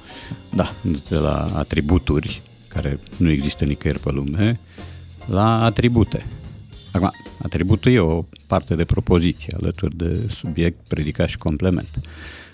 Da. 0.54 0.70
De 1.08 1.16
la 1.16 1.50
atributuri, 1.56 2.42
care 2.68 2.98
nu 3.16 3.30
există 3.30 3.64
nicăieri 3.64 3.98
pe 3.98 4.10
lume, 4.10 4.60
la 5.26 5.64
atribute. 5.64 6.26
Acum, 6.92 7.12
atributul 7.42 7.92
e 7.92 7.98
o 7.98 8.24
parte 8.46 8.74
de 8.74 8.84
propoziție 8.84 9.56
alături 9.60 9.96
de 9.96 10.18
subiect, 10.34 10.78
predicat 10.88 11.28
și 11.28 11.38
complement. 11.38 11.88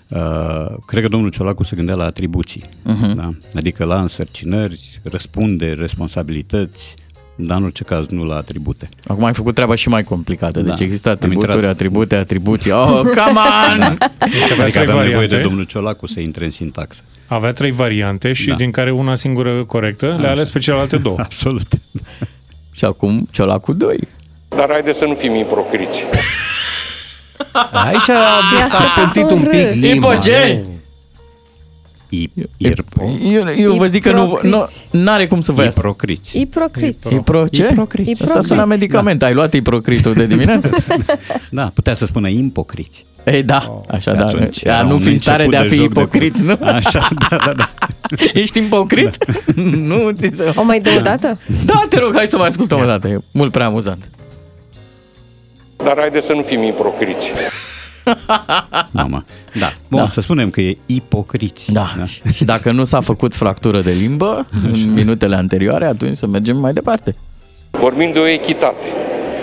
Uh, 0.09 0.77
cred 0.85 1.03
că 1.03 1.09
domnul 1.09 1.29
Ciolacu 1.29 1.63
se 1.63 1.75
gândea 1.75 1.95
la 1.95 2.03
atribuții, 2.05 2.63
uh-huh. 2.63 3.15
da? 3.15 3.29
adică 3.53 3.83
la 3.83 4.01
însărcinări, 4.01 4.99
răspunde, 5.03 5.69
responsabilități, 5.69 6.95
dar 7.41 7.57
în 7.57 7.63
orice 7.63 7.83
caz 7.83 8.05
nu 8.07 8.23
la 8.23 8.35
atribute. 8.35 8.89
Acum 9.07 9.23
ai 9.23 9.33
făcut 9.33 9.53
treaba 9.55 9.75
și 9.75 9.89
mai 9.89 10.03
complicată. 10.03 10.59
Deci 10.61 10.77
Da. 10.77 10.83
există 10.83 11.09
Am 11.09 11.15
atributuri, 11.15 11.51
intrat- 11.57 11.69
atribuții, 11.69 12.17
atribuții. 12.17 12.71
Oh, 12.71 12.99
come 13.01 13.39
on! 13.73 13.81
Adică 14.17 14.53
trei 14.57 14.81
aveam 14.81 14.85
nevoie 14.85 15.05
de 15.07 15.11
variante. 15.13 15.41
domnul 15.41 15.63
Ciolacu 15.63 16.07
să 16.07 16.19
intre 16.19 16.45
în 16.45 16.51
sintaxă. 16.51 17.01
Avea 17.27 17.51
trei 17.51 17.71
variante 17.71 18.33
și 18.33 18.47
Da. 18.47 18.55
din 18.55 18.71
care 18.71 18.91
una 18.91 19.15
singură 19.15 19.63
corectă, 19.63 20.17
le-a 20.19 20.29
ales 20.31 20.49
pe 20.49 20.59
celelalte 20.59 20.97
două. 20.97 21.15
Absolut. 21.29 21.67
și 22.71 22.85
acum 22.85 23.27
Ciolacu 23.31 23.73
2. 23.73 23.99
Dar 24.47 24.67
haideți 24.71 24.97
să 24.97 25.05
nu 25.05 25.13
fim 25.15 25.35
ipocriți. 25.35 26.05
Aici 27.71 28.07
Ia 28.07 28.61
s-a 28.69 28.83
să 28.83 28.91
spântit 28.97 29.29
un 29.31 29.39
pic 29.41 29.59
hotărâ. 29.59 29.73
limba. 29.79 30.13
Ipoge! 30.13 30.61
I, 32.09 32.29
irpo, 32.57 33.09
Eu, 33.23 33.47
eu 33.57 33.73
vă 33.75 33.85
zic 33.87 34.03
că 34.03 34.11
nu, 34.11 34.17
nu 34.41 34.47
Iprocriți. 34.47 34.87
n-are 34.91 35.27
cum 35.27 35.41
să 35.41 35.51
vă 35.51 35.63
iasă. 35.63 35.79
iprocriți. 35.79 36.39
Iprocriți. 36.39 37.13
Ipro 37.13 37.47
ce? 37.47 37.67
Iprocriți. 37.71 38.23
Asta 38.23 38.41
sună 38.41 38.41
Iprocriți. 38.61 38.67
medicament. 38.67 39.23
Ai 39.23 39.33
luat 39.33 39.53
iprocritul 39.53 40.13
de 40.13 40.25
dimineață? 40.25 40.69
Da, 41.49 41.71
putea 41.73 41.93
să 41.93 42.05
spună 42.05 42.27
impocriți. 42.27 43.05
Ei, 43.25 43.43
da, 43.43 43.81
așa, 43.89 44.11
Și 44.11 44.17
da. 44.17 44.25
atunci 44.25 44.61
Ea 44.63 44.77
era 44.77 44.87
nu 44.87 44.93
un 44.93 44.99
fi 44.99 45.09
în 45.09 45.17
stare 45.17 45.47
de 45.47 45.55
a 45.55 45.61
început 45.61 45.77
fi 45.77 45.83
joc 45.83 45.93
de 45.93 45.99
ipocrit, 46.01 46.35
nu? 46.37 46.55
cuvânt. 46.57 46.75
Așa, 46.85 47.07
da, 47.29 47.37
da, 47.45 47.53
da. 47.53 47.69
Ești 48.41 48.59
ipocrit? 48.59 49.17
nu, 49.75 50.11
ți 50.11 50.27
se... 50.35 50.51
O 50.55 50.63
mai 50.63 50.79
dă 50.79 50.89
o 50.97 51.01
dată? 51.01 51.39
Da, 51.65 51.85
te 51.89 51.99
rog, 51.99 52.15
hai 52.15 52.27
să 52.27 52.37
mai 52.37 52.47
ascultăm 52.47 52.79
o 52.79 52.85
dată. 52.85 53.07
E 53.07 53.19
mult 53.31 53.51
prea 53.51 53.65
amuzant. 53.65 54.09
Dar 55.75 55.95
haideți 55.99 56.25
să 56.25 56.33
nu 56.33 56.41
fim 56.41 56.63
ipocriți. 56.63 57.31
Mama. 58.91 59.25
Da. 59.59 59.73
Bun, 59.87 59.99
Da. 59.99 60.07
să 60.07 60.21
spunem 60.21 60.49
că 60.49 60.61
e 60.61 60.77
ipocriți. 60.85 61.71
Da. 61.71 61.95
Și 62.33 62.43
dacă 62.43 62.71
nu 62.71 62.83
s-a 62.83 62.99
făcut 63.01 63.35
fractură 63.35 63.81
de 63.81 63.91
limbă 63.91 64.47
în 64.63 64.93
minutele 64.93 65.35
anterioare, 65.35 65.85
atunci 65.85 66.15
să 66.15 66.27
mergem 66.27 66.57
mai 66.57 66.73
departe. 66.73 67.15
Vorbim 67.71 68.09
de 68.13 68.19
o 68.19 68.27
echitate 68.27 68.87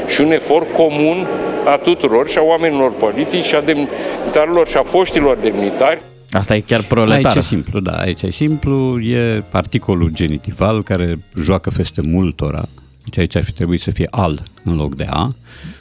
și 0.08 0.20
un 0.20 0.30
efort 0.32 0.73
comun 0.73 1.26
a 1.66 1.76
tuturor 1.76 2.28
și 2.28 2.38
a 2.38 2.42
oamenilor 2.42 2.92
politici 2.92 3.44
și 3.44 3.54
a 3.54 3.61
demnitarilor 3.61 4.68
și 4.68 4.76
a 4.76 4.82
foștilor 4.82 5.37
demnitari 5.37 6.00
Asta 6.30 6.54
e 6.54 6.61
chiar 6.61 6.78
Aici 6.78 6.88
proletar. 6.88 7.37
e 7.37 7.40
simplu, 7.40 7.80
da, 7.80 7.92
aici 7.92 8.23
e 8.23 8.30
simplu, 8.30 9.00
e 9.00 9.42
particolul 9.50 10.11
genitival 10.14 10.82
care 10.82 11.18
joacă 11.42 11.70
feste 11.70 12.00
multora. 12.04 12.62
Deci 13.06 13.18
aici 13.18 13.36
ar 13.36 13.44
fi 13.44 13.52
trebuit 13.52 13.80
să 13.80 13.90
fie 13.90 14.08
al 14.10 14.42
în 14.64 14.76
loc 14.76 14.94
de 14.94 15.06
a. 15.10 15.34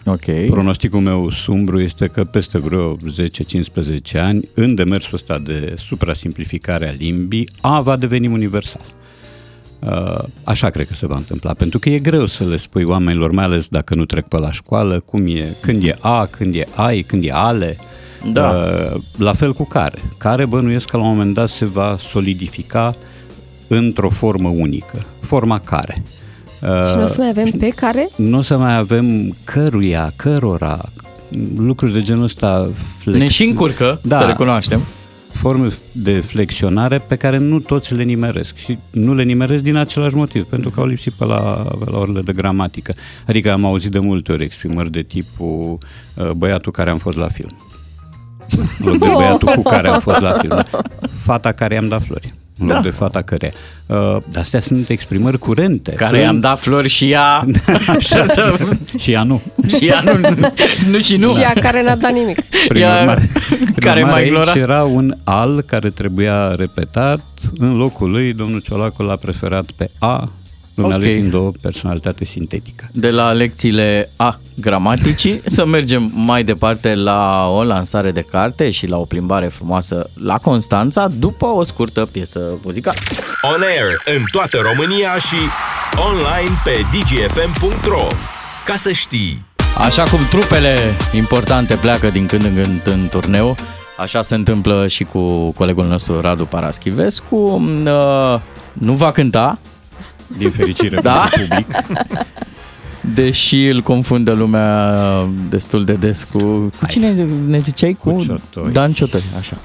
Ok. 0.05 0.25
Pronosticul 0.49 0.99
meu 0.99 1.29
sumbru 1.29 1.79
este 1.79 2.07
că 2.07 2.23
peste 2.23 2.57
vreo 2.57 2.97
10-15 2.97 2.99
ani, 4.13 4.49
în 4.53 4.75
demersul 4.75 5.13
ăsta 5.13 5.37
de 5.37 5.73
suprasimplificare 5.77 6.87
a 6.87 6.91
limbii, 6.91 7.49
A 7.61 7.81
va 7.81 7.97
deveni 7.97 8.27
universal. 8.27 8.81
Uh, 9.79 10.23
Așa 10.43 10.69
cred 10.69 10.87
că 10.87 10.93
se 10.93 11.07
va 11.07 11.15
întâmpla, 11.15 11.53
pentru 11.53 11.79
că 11.79 11.89
e 11.89 11.99
greu 11.99 12.25
să 12.25 12.43
le 12.43 12.57
spui 12.57 12.83
oamenilor, 12.83 13.31
mai 13.31 13.43
ales 13.43 13.67
dacă 13.67 13.95
nu 13.95 14.05
trec 14.05 14.27
pe 14.27 14.37
la 14.37 14.51
școală, 14.51 14.99
cum 14.99 15.27
e, 15.27 15.55
când 15.61 15.83
e 15.83 15.95
A, 15.99 16.25
când 16.25 16.55
e 16.55 16.63
ai, 16.75 17.01
când 17.01 17.23
e 17.25 17.31
ale. 17.31 17.77
Da. 18.31 18.49
Uh, 18.49 19.01
La 19.17 19.33
fel 19.33 19.53
cu 19.53 19.63
care. 19.63 19.99
Care 20.17 20.45
bănuiesc 20.45 20.89
că 20.89 20.97
la 20.97 21.03
un 21.03 21.09
moment 21.09 21.33
dat 21.33 21.49
se 21.49 21.65
va 21.65 21.97
solidifica 21.99 22.95
într-o 23.67 24.09
formă 24.09 24.49
unică. 24.49 25.05
Forma 25.19 25.59
care. 25.59 26.03
Uh, 26.61 26.89
Și 26.89 26.95
nu 26.95 27.03
o 27.03 27.07
să 27.07 27.15
mai 27.17 27.29
avem 27.29 27.45
pe 27.59 27.69
care? 27.69 28.09
nu 28.15 28.37
o 28.37 28.41
să 28.41 28.57
mai 28.57 28.77
avem 28.77 29.35
căruia, 29.43 30.13
cărora, 30.15 30.79
lucruri 31.57 31.93
de 31.93 32.01
genul 32.01 32.23
ăsta. 32.23 32.69
Flex. 32.97 33.17
Ne 33.17 33.27
și 33.27 33.43
încurcă, 33.43 33.99
Da. 34.03 34.17
să 34.17 34.25
recunoaștem. 34.25 34.81
Forme 35.31 35.67
de 35.91 36.19
flexionare 36.19 36.97
pe 37.07 37.15
care 37.15 37.37
nu 37.37 37.59
toți 37.59 37.93
le 37.93 38.03
nimeresc 38.03 38.55
și 38.57 38.77
nu 38.91 39.13
le 39.13 39.23
nimeresc 39.23 39.63
din 39.63 39.75
același 39.75 40.15
motiv, 40.15 40.45
pentru 40.45 40.69
că 40.69 40.79
au 40.79 40.85
lipsit 40.85 41.13
pe 41.13 41.25
la, 41.25 41.37
pe 41.79 41.91
la 41.91 41.97
orele 41.97 42.21
de 42.21 42.31
gramatică. 42.31 42.93
Adică 43.27 43.51
am 43.51 43.65
auzit 43.65 43.91
de 43.91 43.99
multe 43.99 44.31
ori 44.31 44.43
exprimări 44.43 44.91
de 44.91 45.01
tipul 45.01 45.77
uh, 46.15 46.29
băiatul 46.31 46.71
care 46.71 46.89
am 46.89 46.97
fost 46.97 47.17
la 47.17 47.27
film. 47.27 47.49
În 48.79 48.85
loc 48.85 48.97
de 48.97 49.07
băiatul 49.13 49.47
cu 49.55 49.61
care 49.61 49.87
am 49.87 49.99
fost 49.99 50.19
la 50.19 50.31
film. 50.31 50.63
Fata 51.23 51.51
care 51.51 51.73
i-am 51.73 51.87
dat 51.87 52.03
flori. 52.03 52.33
În 52.59 52.65
loc 52.67 52.75
Da. 52.75 52.81
de 52.81 52.89
fata 52.89 53.21
care. 53.21 53.53
Uh, 53.85 53.95
dar 54.31 54.41
astea 54.41 54.59
sunt 54.59 54.89
exprimări 54.89 55.37
curente. 55.37 55.91
Care 55.91 56.17
În- 56.17 56.23
i-am 56.23 56.39
dat 56.39 56.59
flori 56.59 56.87
și 56.89 57.11
ea... 57.11 57.45
Așa 57.97 58.25
să... 58.25 58.57
Și 58.97 59.11
ea 59.11 59.23
nu. 59.23 59.41
Și 59.67 59.85
ea 59.87 60.01
nu, 60.01 60.11
nu 60.91 60.99
și 60.99 61.15
nu. 61.15 61.33
Și 61.33 61.43
a 61.43 61.53
care 61.53 61.83
n-a 61.83 61.95
dat 61.95 62.11
nimic. 62.11 62.41
Prin 62.67 62.81
Ea- 62.81 62.99
urmare, 62.99 63.29
prin 63.49 63.73
care 63.79 63.99
urmare, 64.01 64.21
mai 64.21 64.29
glora? 64.29 64.51
aici 64.51 64.61
era 64.61 64.83
un 64.83 65.15
al 65.23 65.61
care 65.61 65.89
trebuia 65.89 66.51
repetat. 66.51 67.19
În 67.57 67.77
locul 67.77 68.11
lui, 68.11 68.33
domnul 68.33 68.59
Ciolacu 68.61 69.03
l-a 69.03 69.15
preferat 69.15 69.65
pe 69.75 69.89
A, 69.99 70.31
dumnealui 70.75 71.07
Ok. 71.07 71.13
fiind 71.13 71.33
o 71.33 71.51
personalitate 71.61 72.25
sintetică. 72.25 72.89
De 72.91 73.09
la 73.09 73.31
lecțiile 73.31 74.09
A 74.15 74.39
gramaticii 74.55 75.41
să 75.55 75.65
mergem 75.65 76.11
mai 76.13 76.43
departe 76.43 76.95
la 76.95 77.47
o 77.49 77.63
lansare 77.63 78.11
de 78.11 78.25
carte 78.31 78.69
și 78.71 78.87
la 78.87 78.97
o 78.97 79.05
plimbare 79.05 79.47
frumoasă 79.47 80.09
la 80.23 80.37
Constanța 80.37 81.07
după 81.07 81.45
o 81.45 81.63
scurtă 81.63 82.05
piesă 82.11 82.39
muzicală. 82.63 82.97
On 83.41 83.61
air 83.61 84.17
în 84.17 84.23
toată 84.31 84.57
România 84.63 85.13
și 85.17 85.35
online 86.09 86.55
pe 86.63 86.71
dgfm.ro 86.91 88.07
Ca 88.65 88.75
să 88.75 88.91
știi! 88.91 89.45
Așa 89.77 90.03
cum 90.03 90.19
trupele 90.29 90.77
importante 91.15 91.75
pleacă 91.75 92.09
din 92.09 92.25
când 92.25 92.43
în 92.43 92.53
când 92.55 92.81
în 92.85 93.07
turneu, 93.09 93.55
așa 93.97 94.21
se 94.21 94.35
întâmplă 94.35 94.87
și 94.87 95.03
cu 95.03 95.51
colegul 95.51 95.85
nostru 95.85 96.21
Radu 96.21 96.45
Paraschivescu. 96.45 97.35
Uh, 97.85 98.39
Nu 98.73 98.93
va 98.93 99.11
cânta, 99.11 99.59
Din 100.37 100.49
fericire 100.49 100.99
Da? 101.01 101.27
pentru 101.31 101.47
public. 101.47 101.67
deși 103.13 103.67
îl 103.67 103.81
confundă 103.81 104.31
lumea 104.31 104.91
destul 105.49 105.85
de 105.85 105.93
des 105.93 106.23
cu... 106.31 106.39
Cu 106.79 106.85
cine 106.87 107.27
ne 107.47 107.57
ziceai? 107.57 107.97
Cu, 108.03 108.09
Cu 108.11 108.21
Ciotoi. 108.23 108.71
Dan 108.71 108.91
Ciotoi, 108.93 109.21
așa. 109.39 109.57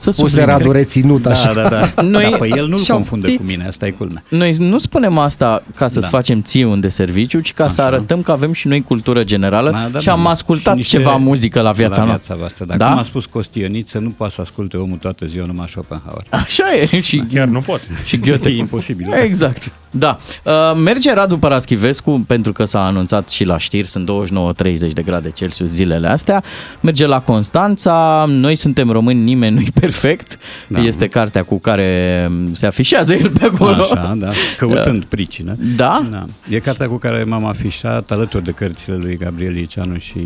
Să 0.00 0.10
Puse 0.10 0.20
subliniem. 0.28 0.48
Radu 0.58 0.70
reținut 0.70 1.26
așa. 1.26 1.52
Da, 1.54 1.62
da, 1.62 1.68
da. 1.94 2.02
Noi- 2.02 2.22
Dar 2.30 2.38
pe 2.38 2.48
el 2.56 2.66
nu-l 2.68 2.80
Și-au 2.82 2.96
confunde 2.96 3.26
ptit. 3.26 3.36
cu 3.38 3.42
mine, 3.44 3.66
asta 3.66 3.86
e 3.86 3.90
culmea. 3.90 4.22
Noi 4.28 4.56
nu 4.58 4.78
spunem 4.78 5.18
asta 5.18 5.62
ca 5.76 5.88
să-ți 5.88 6.10
Da. 6.10 6.16
facem 6.16 6.42
ție 6.42 6.64
un 6.64 6.80
de 6.80 6.88
serviciu, 6.88 7.40
ci 7.40 7.52
ca 7.52 7.68
să 7.68 7.80
Așa. 7.80 7.90
arătăm 7.90 8.22
că 8.22 8.32
avem 8.32 8.52
și 8.52 8.66
noi 8.68 8.82
cultură 8.82 9.24
generală 9.24 9.70
Da, 9.70 9.88
da, 9.92 9.98
și 9.98 10.08
am 10.08 10.20
da. 10.22 10.30
ascultat 10.30 10.72
Și 10.72 10.78
niște- 10.78 10.96
ceva 10.96 11.16
muzică 11.16 11.60
la 11.60 11.72
viața 11.72 12.00
la 12.00 12.06
noastră. 12.06 12.34
viața 12.34 12.40
voastră. 12.40 12.64
Dacă 12.64 12.78
Da? 12.78 12.88
cum 12.88 12.98
a 12.98 13.02
spus 13.02 13.26
Costioniță, 13.26 13.98
nu 13.98 14.10
poate 14.10 14.32
să 14.34 14.40
asculte 14.40 14.76
omul 14.76 14.96
toată 14.96 15.26
ziua 15.26 15.46
numai 15.46 15.66
Schopenhauer. 15.68 16.22
Așa 16.30 16.64
e 16.92 17.00
și, 17.00 17.22
Chiar 17.32 17.46
nu 17.46 17.60
pot. 17.60 17.80
și 18.04 18.16
Goethe. 18.18 18.48
E 18.56 18.56
imposibil. 18.56 19.06
Exact. 19.22 19.72
Da. 19.90 20.18
Uh, 20.44 20.52
merge 20.82 21.12
Radu 21.14 21.38
Paraschivescu 21.38 22.24
pentru 22.26 22.52
că 22.52 22.64
s-a 22.64 22.84
anunțat 22.84 23.28
și 23.28 23.44
la 23.44 23.58
știri, 23.58 23.86
sunt 23.86 24.04
29-30 24.06 24.92
de 24.92 25.02
grade 25.02 25.30
Celsius 25.30 25.68
zilele 25.68 26.08
astea. 26.08 26.42
Merge 26.80 27.06
la 27.06 27.20
Constanța, 27.20 28.24
noi 28.28 28.56
suntem 28.56 28.90
români, 28.90 29.22
nimeni 29.22 29.54
nu-i 29.54 29.68
pe 29.74 29.86
perfect. 29.90 30.38
Da. 30.66 30.80
Este 30.80 31.06
cartea 31.06 31.42
cu 31.42 31.58
care 31.58 32.30
se 32.52 32.66
afișează 32.66 33.14
el 33.14 33.30
pe 33.30 33.44
acolo. 33.44 33.74
Așa, 33.74 34.14
da. 34.18 34.30
Căutând 34.56 35.04
pricină. 35.04 35.56
Da? 35.76 36.06
da. 36.10 36.24
E 36.48 36.58
cartea 36.58 36.88
cu 36.88 36.96
care 36.96 37.24
m-am 37.24 37.44
afișat 37.44 38.10
alături 38.10 38.44
de 38.44 38.50
cărțile 38.50 38.96
lui 38.96 39.16
Gabriel 39.16 39.56
Iceanu 39.56 39.98
și 39.98 40.20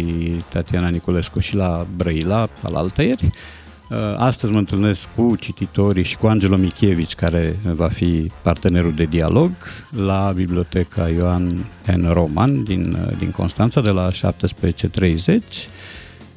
Tatiana 0.48 0.88
Niculescu 0.88 1.38
și 1.38 1.56
la 1.56 1.86
Brăila, 1.96 2.48
al 2.62 2.74
altăieri. 2.74 3.30
Uh, 3.90 3.98
Astăzi 4.16 4.52
mă 4.52 4.58
întâlnesc 4.58 5.08
cu 5.16 5.36
cititorii 5.40 6.04
și 6.04 6.16
cu 6.16 6.26
Angelo 6.26 6.56
Michievici, 6.56 7.14
care 7.14 7.56
va 7.62 7.88
fi 7.88 8.30
partenerul 8.42 8.92
de 8.92 9.04
dialog 9.04 9.50
la 9.90 10.32
Biblioteca 10.34 11.08
Ioan 11.08 11.66
N. 11.96 12.12
Roman 12.12 12.62
din, 12.62 12.96
uh, 13.06 13.16
din 13.18 13.30
Constanța 13.30 13.80
de 13.80 13.90
la 13.90 14.10
17.30 14.10 15.68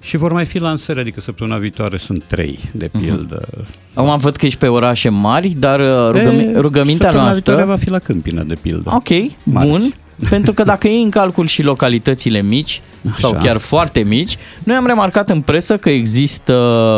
și 0.05 0.17
vor 0.17 0.31
mai 0.31 0.45
fi 0.45 0.59
lansări, 0.59 0.99
adică 0.99 1.21
săptămâna 1.21 1.57
viitoare 1.57 1.97
sunt 1.97 2.23
trei, 2.27 2.59
de 2.71 2.89
pildă. 3.01 3.47
Acum 3.93 4.17
văd 4.19 4.35
că 4.35 4.45
ești 4.45 4.59
pe 4.59 4.67
orașe 4.67 5.09
mari, 5.09 5.47
dar 5.49 5.79
uh, 5.79 5.85
rugămi- 6.11 6.55
E, 6.55 6.59
rugămintea 6.59 6.95
săptămâna 6.95 7.23
noastră... 7.23 7.53
viitoare 7.55 7.63
va 7.77 7.83
fi 7.83 7.89
la 7.89 7.99
Câmpina, 7.99 8.41
de 8.43 8.53
pildă. 8.61 8.91
Ok, 8.93 9.07
Marți. 9.43 9.69
bun. 9.69 9.79
Pentru 10.29 10.53
că 10.53 10.63
dacă 10.63 10.87
iei 10.87 11.01
în 11.01 11.09
calcul 11.09 11.47
și 11.47 11.61
localitățile 11.61 12.41
mici 12.41 12.81
Așa. 13.11 13.15
sau 13.19 13.37
chiar 13.41 13.57
foarte 13.57 13.99
mici, 13.99 14.37
noi 14.63 14.75
am 14.75 14.85
remarcat 14.85 15.29
în 15.29 15.41
presă 15.41 15.77
că 15.77 15.89
există 15.89 16.53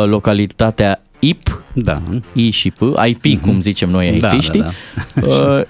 localitatea 0.08 1.02
IP, 1.18 1.62
Da. 1.72 2.02
I 2.32 2.50
și 2.50 2.70
P, 2.70 2.80
IP 3.06 3.40
cum 3.42 3.60
zicem 3.60 3.90
noi 3.90 4.16
Da, 4.20 4.28
IT-știi, 4.32 4.60
da, 4.60 4.70
da. 5.14 5.26
uh, 5.26 5.62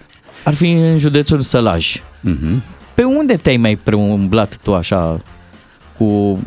ar 0.45 0.54
fi 0.54 0.71
în 0.71 0.99
județul 0.99 1.40
Sălaj. 1.40 2.02
Mhm. 2.21 2.62
Pe 2.95 3.02
unde 3.02 3.37
te-ai 3.37 3.57
mai 3.57 3.76
preumblat 3.76 4.59
tu 4.62 4.75
așa 4.75 5.21
cu, 5.99 6.38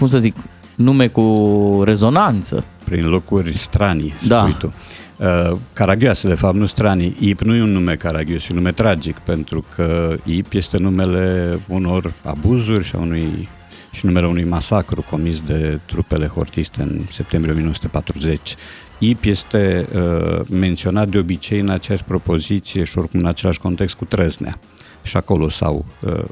cum 0.00 0.08
să 0.08 0.18
zic, 0.18 0.36
nume 0.74 1.08
cu 1.08 1.82
rezonanță? 1.84 2.64
Prin 2.84 3.04
locuri 3.08 3.56
stranii, 3.56 4.12
Da. 4.26 4.38
spui 4.40 4.56
tu. 4.58 4.72
Uh, 5.16 5.56
caragioase, 5.72 6.28
de 6.28 6.34
fapt, 6.34 6.54
nu 6.54 6.66
stranii. 6.66 7.16
Ip 7.18 7.40
nu 7.40 7.54
e 7.54 7.62
un 7.62 7.70
nume 7.70 7.94
caragios, 7.94 8.42
e 8.42 8.46
un 8.50 8.56
nume 8.56 8.72
tragic, 8.72 9.16
pentru 9.16 9.64
că 9.74 10.14
Ip 10.24 10.52
este 10.52 10.76
numele 10.76 11.58
unor 11.68 12.12
abuzuri 12.24 12.84
și 12.84 12.94
a 12.96 12.98
unui 12.98 13.48
și 13.92 14.06
numele 14.06 14.26
unui 14.26 14.44
masacru 14.44 15.04
comis 15.10 15.40
de 15.40 15.80
trupele 15.86 16.26
hortiste 16.26 16.82
în 16.82 17.00
septembrie 17.08 17.52
1940. 17.52 18.54
IP 18.98 19.24
este 19.24 19.88
uh, 19.94 20.40
menționat 20.50 21.08
de 21.08 21.18
obicei 21.18 21.60
în 21.60 21.68
aceeași 21.68 22.04
propoziție 22.04 22.84
și 22.84 22.98
oricum 22.98 23.20
în 23.20 23.26
același 23.26 23.60
context 23.60 23.96
cu 23.96 24.04
Trăznea. 24.04 24.58
Și 25.02 25.16
acolo 25.16 25.48
s-au 25.48 25.84
uh, 26.00 26.22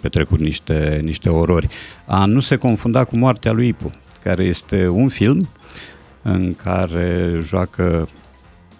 petrecut 0.00 0.40
niște, 0.40 1.00
niște 1.02 1.28
orori. 1.28 1.68
A 2.06 2.24
nu 2.24 2.40
se 2.40 2.56
confunda 2.56 3.04
cu 3.04 3.16
Moartea 3.16 3.52
lui 3.52 3.68
Ipu, 3.68 3.90
care 4.22 4.42
este 4.42 4.88
un 4.88 5.08
film 5.08 5.48
în 6.22 6.54
care 6.54 7.40
joacă 7.42 8.08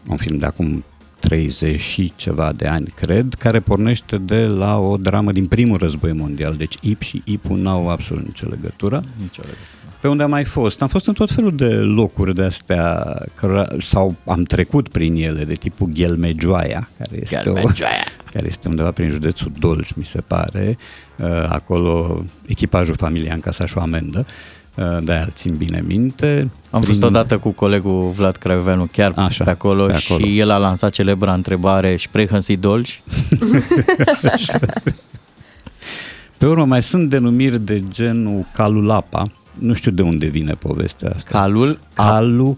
un 0.08 0.16
film 0.16 0.38
de 0.38 0.46
acum 0.46 0.84
30 1.20 1.80
și 1.80 2.12
ceva 2.16 2.52
de 2.52 2.66
ani, 2.66 2.86
cred, 2.94 3.34
care 3.34 3.60
pornește 3.60 4.16
de 4.16 4.46
la 4.46 4.78
o 4.78 4.96
dramă 4.96 5.32
din 5.32 5.46
primul 5.46 5.78
război 5.78 6.12
mondial. 6.12 6.56
Deci 6.56 6.74
IP 6.80 7.02
și 7.02 7.22
IPU 7.24 7.54
n-au 7.54 7.90
absolut 7.90 8.24
nicio 8.24 8.46
legătură. 8.48 9.04
Nicio 9.20 9.42
legătură. 9.42 9.77
Pe 10.00 10.08
unde 10.08 10.22
am 10.22 10.30
mai 10.30 10.44
fost? 10.44 10.82
Am 10.82 10.88
fost 10.88 11.06
în 11.06 11.14
tot 11.14 11.30
felul 11.30 11.56
de 11.56 11.74
locuri 11.74 12.34
de 12.34 12.42
astea 12.42 13.16
cărora, 13.34 13.66
sau 13.80 14.14
am 14.26 14.42
trecut 14.42 14.88
prin 14.88 15.14
ele, 15.14 15.44
de 15.44 15.54
tipul 15.54 15.88
Ghelmegioaia, 15.94 16.88
care 16.98 17.20
este, 17.22 17.42
o, 17.46 17.52
Ghelmegioaia. 17.52 18.04
care 18.32 18.46
este 18.46 18.68
undeva 18.68 18.90
prin 18.90 19.10
județul 19.10 19.52
Dolj, 19.58 19.90
mi 19.94 20.04
se 20.04 20.20
pare. 20.20 20.78
Uh, 21.16 21.26
Acolo 21.48 22.24
echipajul 22.46 22.94
familiei 22.94 23.30
a 23.30 23.34
încasat 23.34 23.68
și 23.68 23.76
o 23.76 23.80
amendă, 23.80 24.26
uh, 24.76 24.98
de-aia 25.02 25.22
îl 25.22 25.30
țin 25.32 25.54
bine 25.56 25.82
minte. 25.86 26.50
Am 26.70 26.82
fost 26.82 27.02
odată 27.02 27.38
cu 27.38 27.50
colegul 27.50 28.10
Vlad 28.10 28.36
Craioveanu 28.36 28.88
chiar 28.92 29.12
Așa, 29.16 29.44
pe 29.44 29.50
acolo, 29.50 29.84
pe 29.86 30.00
acolo. 30.04 30.26
și 30.26 30.38
el 30.38 30.50
a 30.50 30.56
lansat 30.56 30.90
celebra 30.92 31.32
întrebare 31.32 31.96
Sprechen 31.96 32.40
Sie 32.40 32.56
Dolci? 32.56 33.02
Pe 36.38 36.46
urmă 36.46 36.64
mai 36.64 36.82
sunt 36.82 37.08
denumiri 37.08 37.60
de 37.60 37.82
genul 37.88 38.46
Calulapa, 38.54 39.30
nu 39.58 39.72
știu 39.72 39.90
de 39.90 40.02
unde 40.02 40.26
vine 40.26 40.52
povestea 40.52 41.12
asta. 41.16 41.38
Calul 41.38 41.78
a... 41.94 42.04
Calu, 42.06 42.56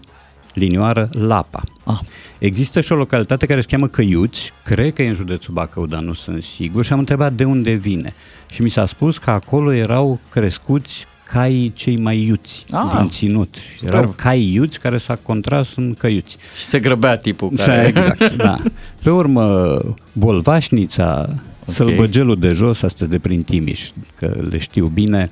linioară, 0.53 1.09
Lapa. 1.11 1.63
Ah. 1.83 1.99
Există 2.39 2.81
și 2.81 2.91
o 2.91 2.95
localitate 2.95 3.45
care 3.45 3.61
se 3.61 3.67
cheamă 3.69 3.87
Căiuți, 3.87 4.51
cred 4.63 4.93
că 4.93 5.01
e 5.01 5.07
în 5.07 5.13
județul 5.13 5.53
Bacău, 5.53 5.85
dar 5.85 6.01
nu 6.01 6.13
sunt 6.13 6.43
sigur, 6.43 6.85
și 6.85 6.93
am 6.93 6.99
întrebat 6.99 7.33
de 7.33 7.43
unde 7.43 7.71
vine. 7.73 8.13
Și 8.51 8.61
mi 8.61 8.69
s-a 8.69 8.85
spus 8.85 9.17
că 9.17 9.29
acolo 9.31 9.73
erau 9.73 10.19
crescuți 10.29 11.05
caii 11.23 11.71
cei 11.75 11.97
mai 11.97 12.23
iuți 12.25 12.65
Ah, 12.71 12.97
din 12.97 13.07
ținut. 13.07 13.55
superb. 13.77 13.93
Erau 13.93 14.13
cai 14.17 14.51
iuți 14.53 14.79
care 14.79 14.97
s-a 14.97 15.15
contras 15.15 15.75
în 15.75 15.93
căiuți. 15.93 16.37
Și 16.57 16.65
se 16.65 16.79
grăbea 16.79 17.17
tipul 17.17 17.49
Da, 17.53 17.63
care... 17.65 17.87
exact, 17.87 18.33
da. 18.45 18.57
Pe 19.03 19.09
urmă, 19.09 19.77
Bolvașnița, 20.13 21.19
okay. 21.21 21.35
Sălbăgelul 21.65 22.39
de 22.39 22.51
jos, 22.51 22.81
astăzi 22.81 23.09
de 23.09 23.19
prin 23.19 23.43
Timiș, 23.43 23.89
că 24.17 24.41
le 24.49 24.57
știu 24.57 24.87
bine. 24.87 25.27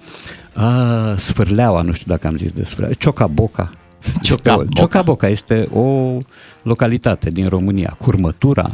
A, 0.56 1.16
Sfârleaua, 1.18 1.82
nu 1.82 1.92
știu 1.92 2.12
dacă 2.12 2.28
am 2.28 2.36
zis 2.36 2.52
despre 2.52 2.90
Ciocaboca. 2.98 3.70
Este 4.04 4.18
o- 4.20 4.22
Ciocaboca. 4.24 4.70
Ciocaboca 4.74 5.28
este 5.28 5.68
o 5.74 6.18
localitate 6.64 7.30
din 7.30 7.46
România. 7.48 7.96
Curmătura, 7.98 8.72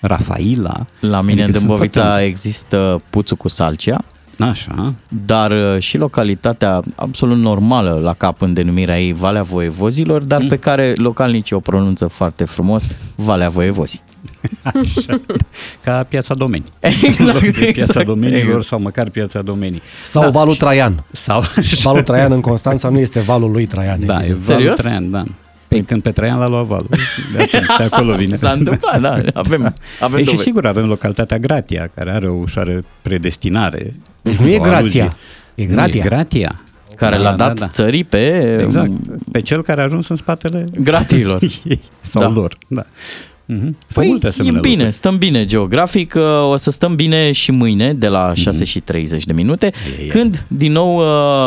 Rafaila. 0.00 0.86
La 1.00 1.20
mine 1.20 1.42
adică 1.42 1.46
în 1.46 1.52
sunt 1.52 1.66
Dâmbovița 1.68 2.02
foarte- 2.02 2.24
există 2.24 3.00
Puțul 3.10 3.36
cu 3.36 3.48
Salcea, 3.48 4.04
Așa, 4.38 4.94
dar 5.26 5.50
uh, 5.50 5.78
și 5.78 5.96
localitatea 5.98 6.82
absolut 6.94 7.38
normală 7.38 7.98
la 8.02 8.12
cap 8.14 8.40
în 8.42 8.52
denumirea 8.54 9.00
ei 9.00 9.12
Valea 9.12 9.42
Voievozilor, 9.42 10.22
dar 10.22 10.44
pe 10.48 10.56
care 10.56 10.92
localnicii 10.96 11.56
o 11.56 11.60
pronunță 11.60 12.06
foarte 12.06 12.44
frumos 12.44 12.88
Valea 13.14 13.48
Voievozi. 13.48 14.02
Așa. 14.62 15.20
Ca 15.84 16.02
piața 16.08 16.34
domenii. 16.34 16.68
Exact, 17.02 17.40
De 17.40 17.50
piața 17.50 17.68
exact, 17.68 18.06
domeniilor 18.06 18.44
exact. 18.46 18.64
sau 18.64 18.80
măcar 18.80 19.08
piața 19.08 19.42
domenii. 19.42 19.82
Sau 20.02 20.30
valul 20.30 20.54
Traian. 20.54 21.04
Sau 21.12 21.42
Valul 21.82 22.02
Traian 22.02 22.32
în 22.32 22.40
Constanța 22.40 22.88
nu 22.88 22.98
este 22.98 23.20
valul 23.20 23.50
lui 23.50 23.66
Traian. 23.66 24.06
Da, 24.06 24.14
e 24.14 24.18
valul 24.26 24.40
Serios? 24.40 24.80
Traian, 24.80 25.10
da. 25.10 25.24
Păi 25.68 25.82
când 25.82 26.02
pe 26.02 26.10
Traian 26.10 26.38
l-a 26.38 26.48
luat 26.48 26.64
valul. 26.66 26.88
De, 27.36 27.42
atunci, 27.42 27.66
de 27.78 27.82
acolo 27.90 28.14
vine. 28.16 28.36
S-a 28.36 28.50
întâmplat, 28.50 29.00
da, 29.00 29.10
avem, 29.40 29.74
avem 30.00 30.16
Ei, 30.18 30.24
și 30.24 30.24
dovezi. 30.30 30.42
sigur 30.42 30.66
avem 30.66 30.86
localitatea 30.86 31.38
Gratia, 31.38 31.90
care 31.94 32.12
are 32.12 32.28
o 32.28 32.32
ușoară 32.34 32.82
predestinare. 33.02 33.92
Deci 34.22 34.36
nu 34.36 34.46
e 34.48 34.56
O 34.58 34.60
Grația, 34.60 34.76
aluzie. 34.76 35.12
e 35.54 35.64
Gratia. 35.64 36.02
Nu, 36.02 36.06
E 36.06 36.08
Gratia. 36.08 36.60
care 36.96 37.16
Da, 37.16 37.22
l-a 37.22 37.30
da, 37.32 37.46
dat 37.46 37.58
da. 37.58 37.66
țării 37.68 38.04
pe 38.04 38.56
Exact. 38.64 38.90
Pe 39.32 39.40
cel 39.40 39.62
care 39.62 39.80
a 39.80 39.84
ajuns 39.84 40.08
în 40.08 40.16
spatele 40.16 40.64
gratiilor. 40.80 41.40
ei 41.64 41.80
sau 42.00 42.22
Da. 42.22 42.28
lor. 42.28 42.58
Da. 42.68 42.86
Mhm. 43.52 43.60
Sunt 43.62 43.76
Păi 43.94 44.06
multe 44.06 44.26
e 44.26 44.28
asemenea 44.28 44.60
bine, 44.60 44.74
lucruri. 44.74 44.94
stăm 44.94 45.16
bine 45.18 45.44
geografic, 45.44 46.14
uh, 46.16 46.22
o 46.50 46.56
să 46.56 46.70
stăm 46.70 46.94
bine 46.94 47.32
și 47.32 47.50
mâine 47.50 47.94
de 47.94 48.08
la 48.08 48.32
6 48.34 48.64
și 48.64 48.80
30 48.80 49.24
de 49.24 49.32
minute, 49.32 49.64
Ai, 49.64 49.92
ai, 49.98 50.02
ai. 50.02 50.08
când 50.08 50.44
din 50.48 50.72
nou 50.72 50.96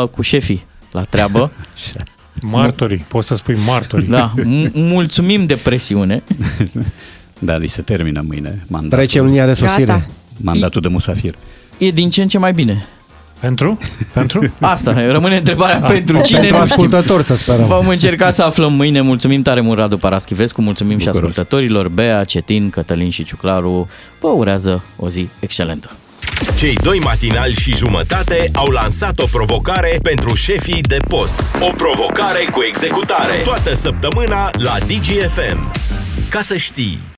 uh, 0.02 0.08
cu 0.08 0.22
șefii 0.22 0.64
la 0.92 1.02
treabă. 1.02 1.52
Așa. 1.74 2.04
Martorii, 2.40 3.04
poți 3.08 3.26
să 3.26 3.34
spui 3.34 3.56
martorii. 3.66 4.08
da, 4.08 4.32
m- 4.38 4.70
mulțumim 4.72 5.46
de 5.46 5.54
presiune. 5.56 6.22
Da, 7.38 7.56
li 7.56 7.66
se 7.66 7.82
termină 7.82 8.24
mâine 8.26 8.64
mandatul, 8.68 8.98
Trece 8.98 9.18
în 9.18 9.24
linia 9.26 9.46
de 9.46 9.54
sosire. 9.54 9.84
Gata. 9.84 10.06
mandatul 10.40 10.80
de 10.80 10.88
musafir. 10.88 11.34
E 11.78 11.90
din 11.90 12.10
ce 12.10 12.22
în 12.22 12.28
ce 12.28 12.38
mai 12.38 12.52
bine. 12.52 12.86
Pentru? 13.40 13.78
Pentru? 14.12 14.52
Asta, 14.60 15.10
rămâne 15.10 15.36
întrebarea 15.36 15.78
pentru 15.78 16.20
cine 16.20 16.38
Pentru 16.38 16.58
nu 16.58 16.64
știm. 16.64 16.72
ascultători 16.72 17.22
să 17.22 17.34
sperăm. 17.34 17.66
Vom 17.66 17.88
încerca 17.88 18.30
să 18.30 18.42
aflăm 18.42 18.72
mâine. 18.72 19.00
Mulțumim 19.00 19.42
tare 19.42 19.60
mult 19.60 19.78
Radu 19.78 19.96
Paraschivescu, 19.98 20.62
mulțumim 20.62 20.98
și 20.98 21.04
Bucuros. 21.04 21.28
ascultătorilor 21.28 21.88
Bea, 21.88 22.24
Cetin, 22.24 22.70
Cătălin 22.70 23.10
și 23.10 23.24
Ciuclaru. 23.24 23.88
Vă 24.20 24.28
urează 24.28 24.82
o 24.96 25.08
zi 25.08 25.28
excelentă. 25.40 25.90
Cei 26.56 26.74
doi 26.82 26.98
matinali 26.98 27.54
și 27.54 27.76
jumătate 27.76 28.48
au 28.52 28.68
lansat 28.70 29.18
o 29.18 29.24
provocare 29.32 29.98
pentru 30.02 30.34
șefii 30.34 30.80
de 30.80 30.96
post. 31.08 31.42
O 31.60 31.70
provocare 31.76 32.48
cu 32.52 32.60
executare. 32.68 33.32
Toată 33.44 33.74
săptămâna 33.74 34.50
la 34.52 34.76
DGFM. 34.86 35.70
Ca 36.30 36.40
să 36.40 36.56
știi... 36.56 37.14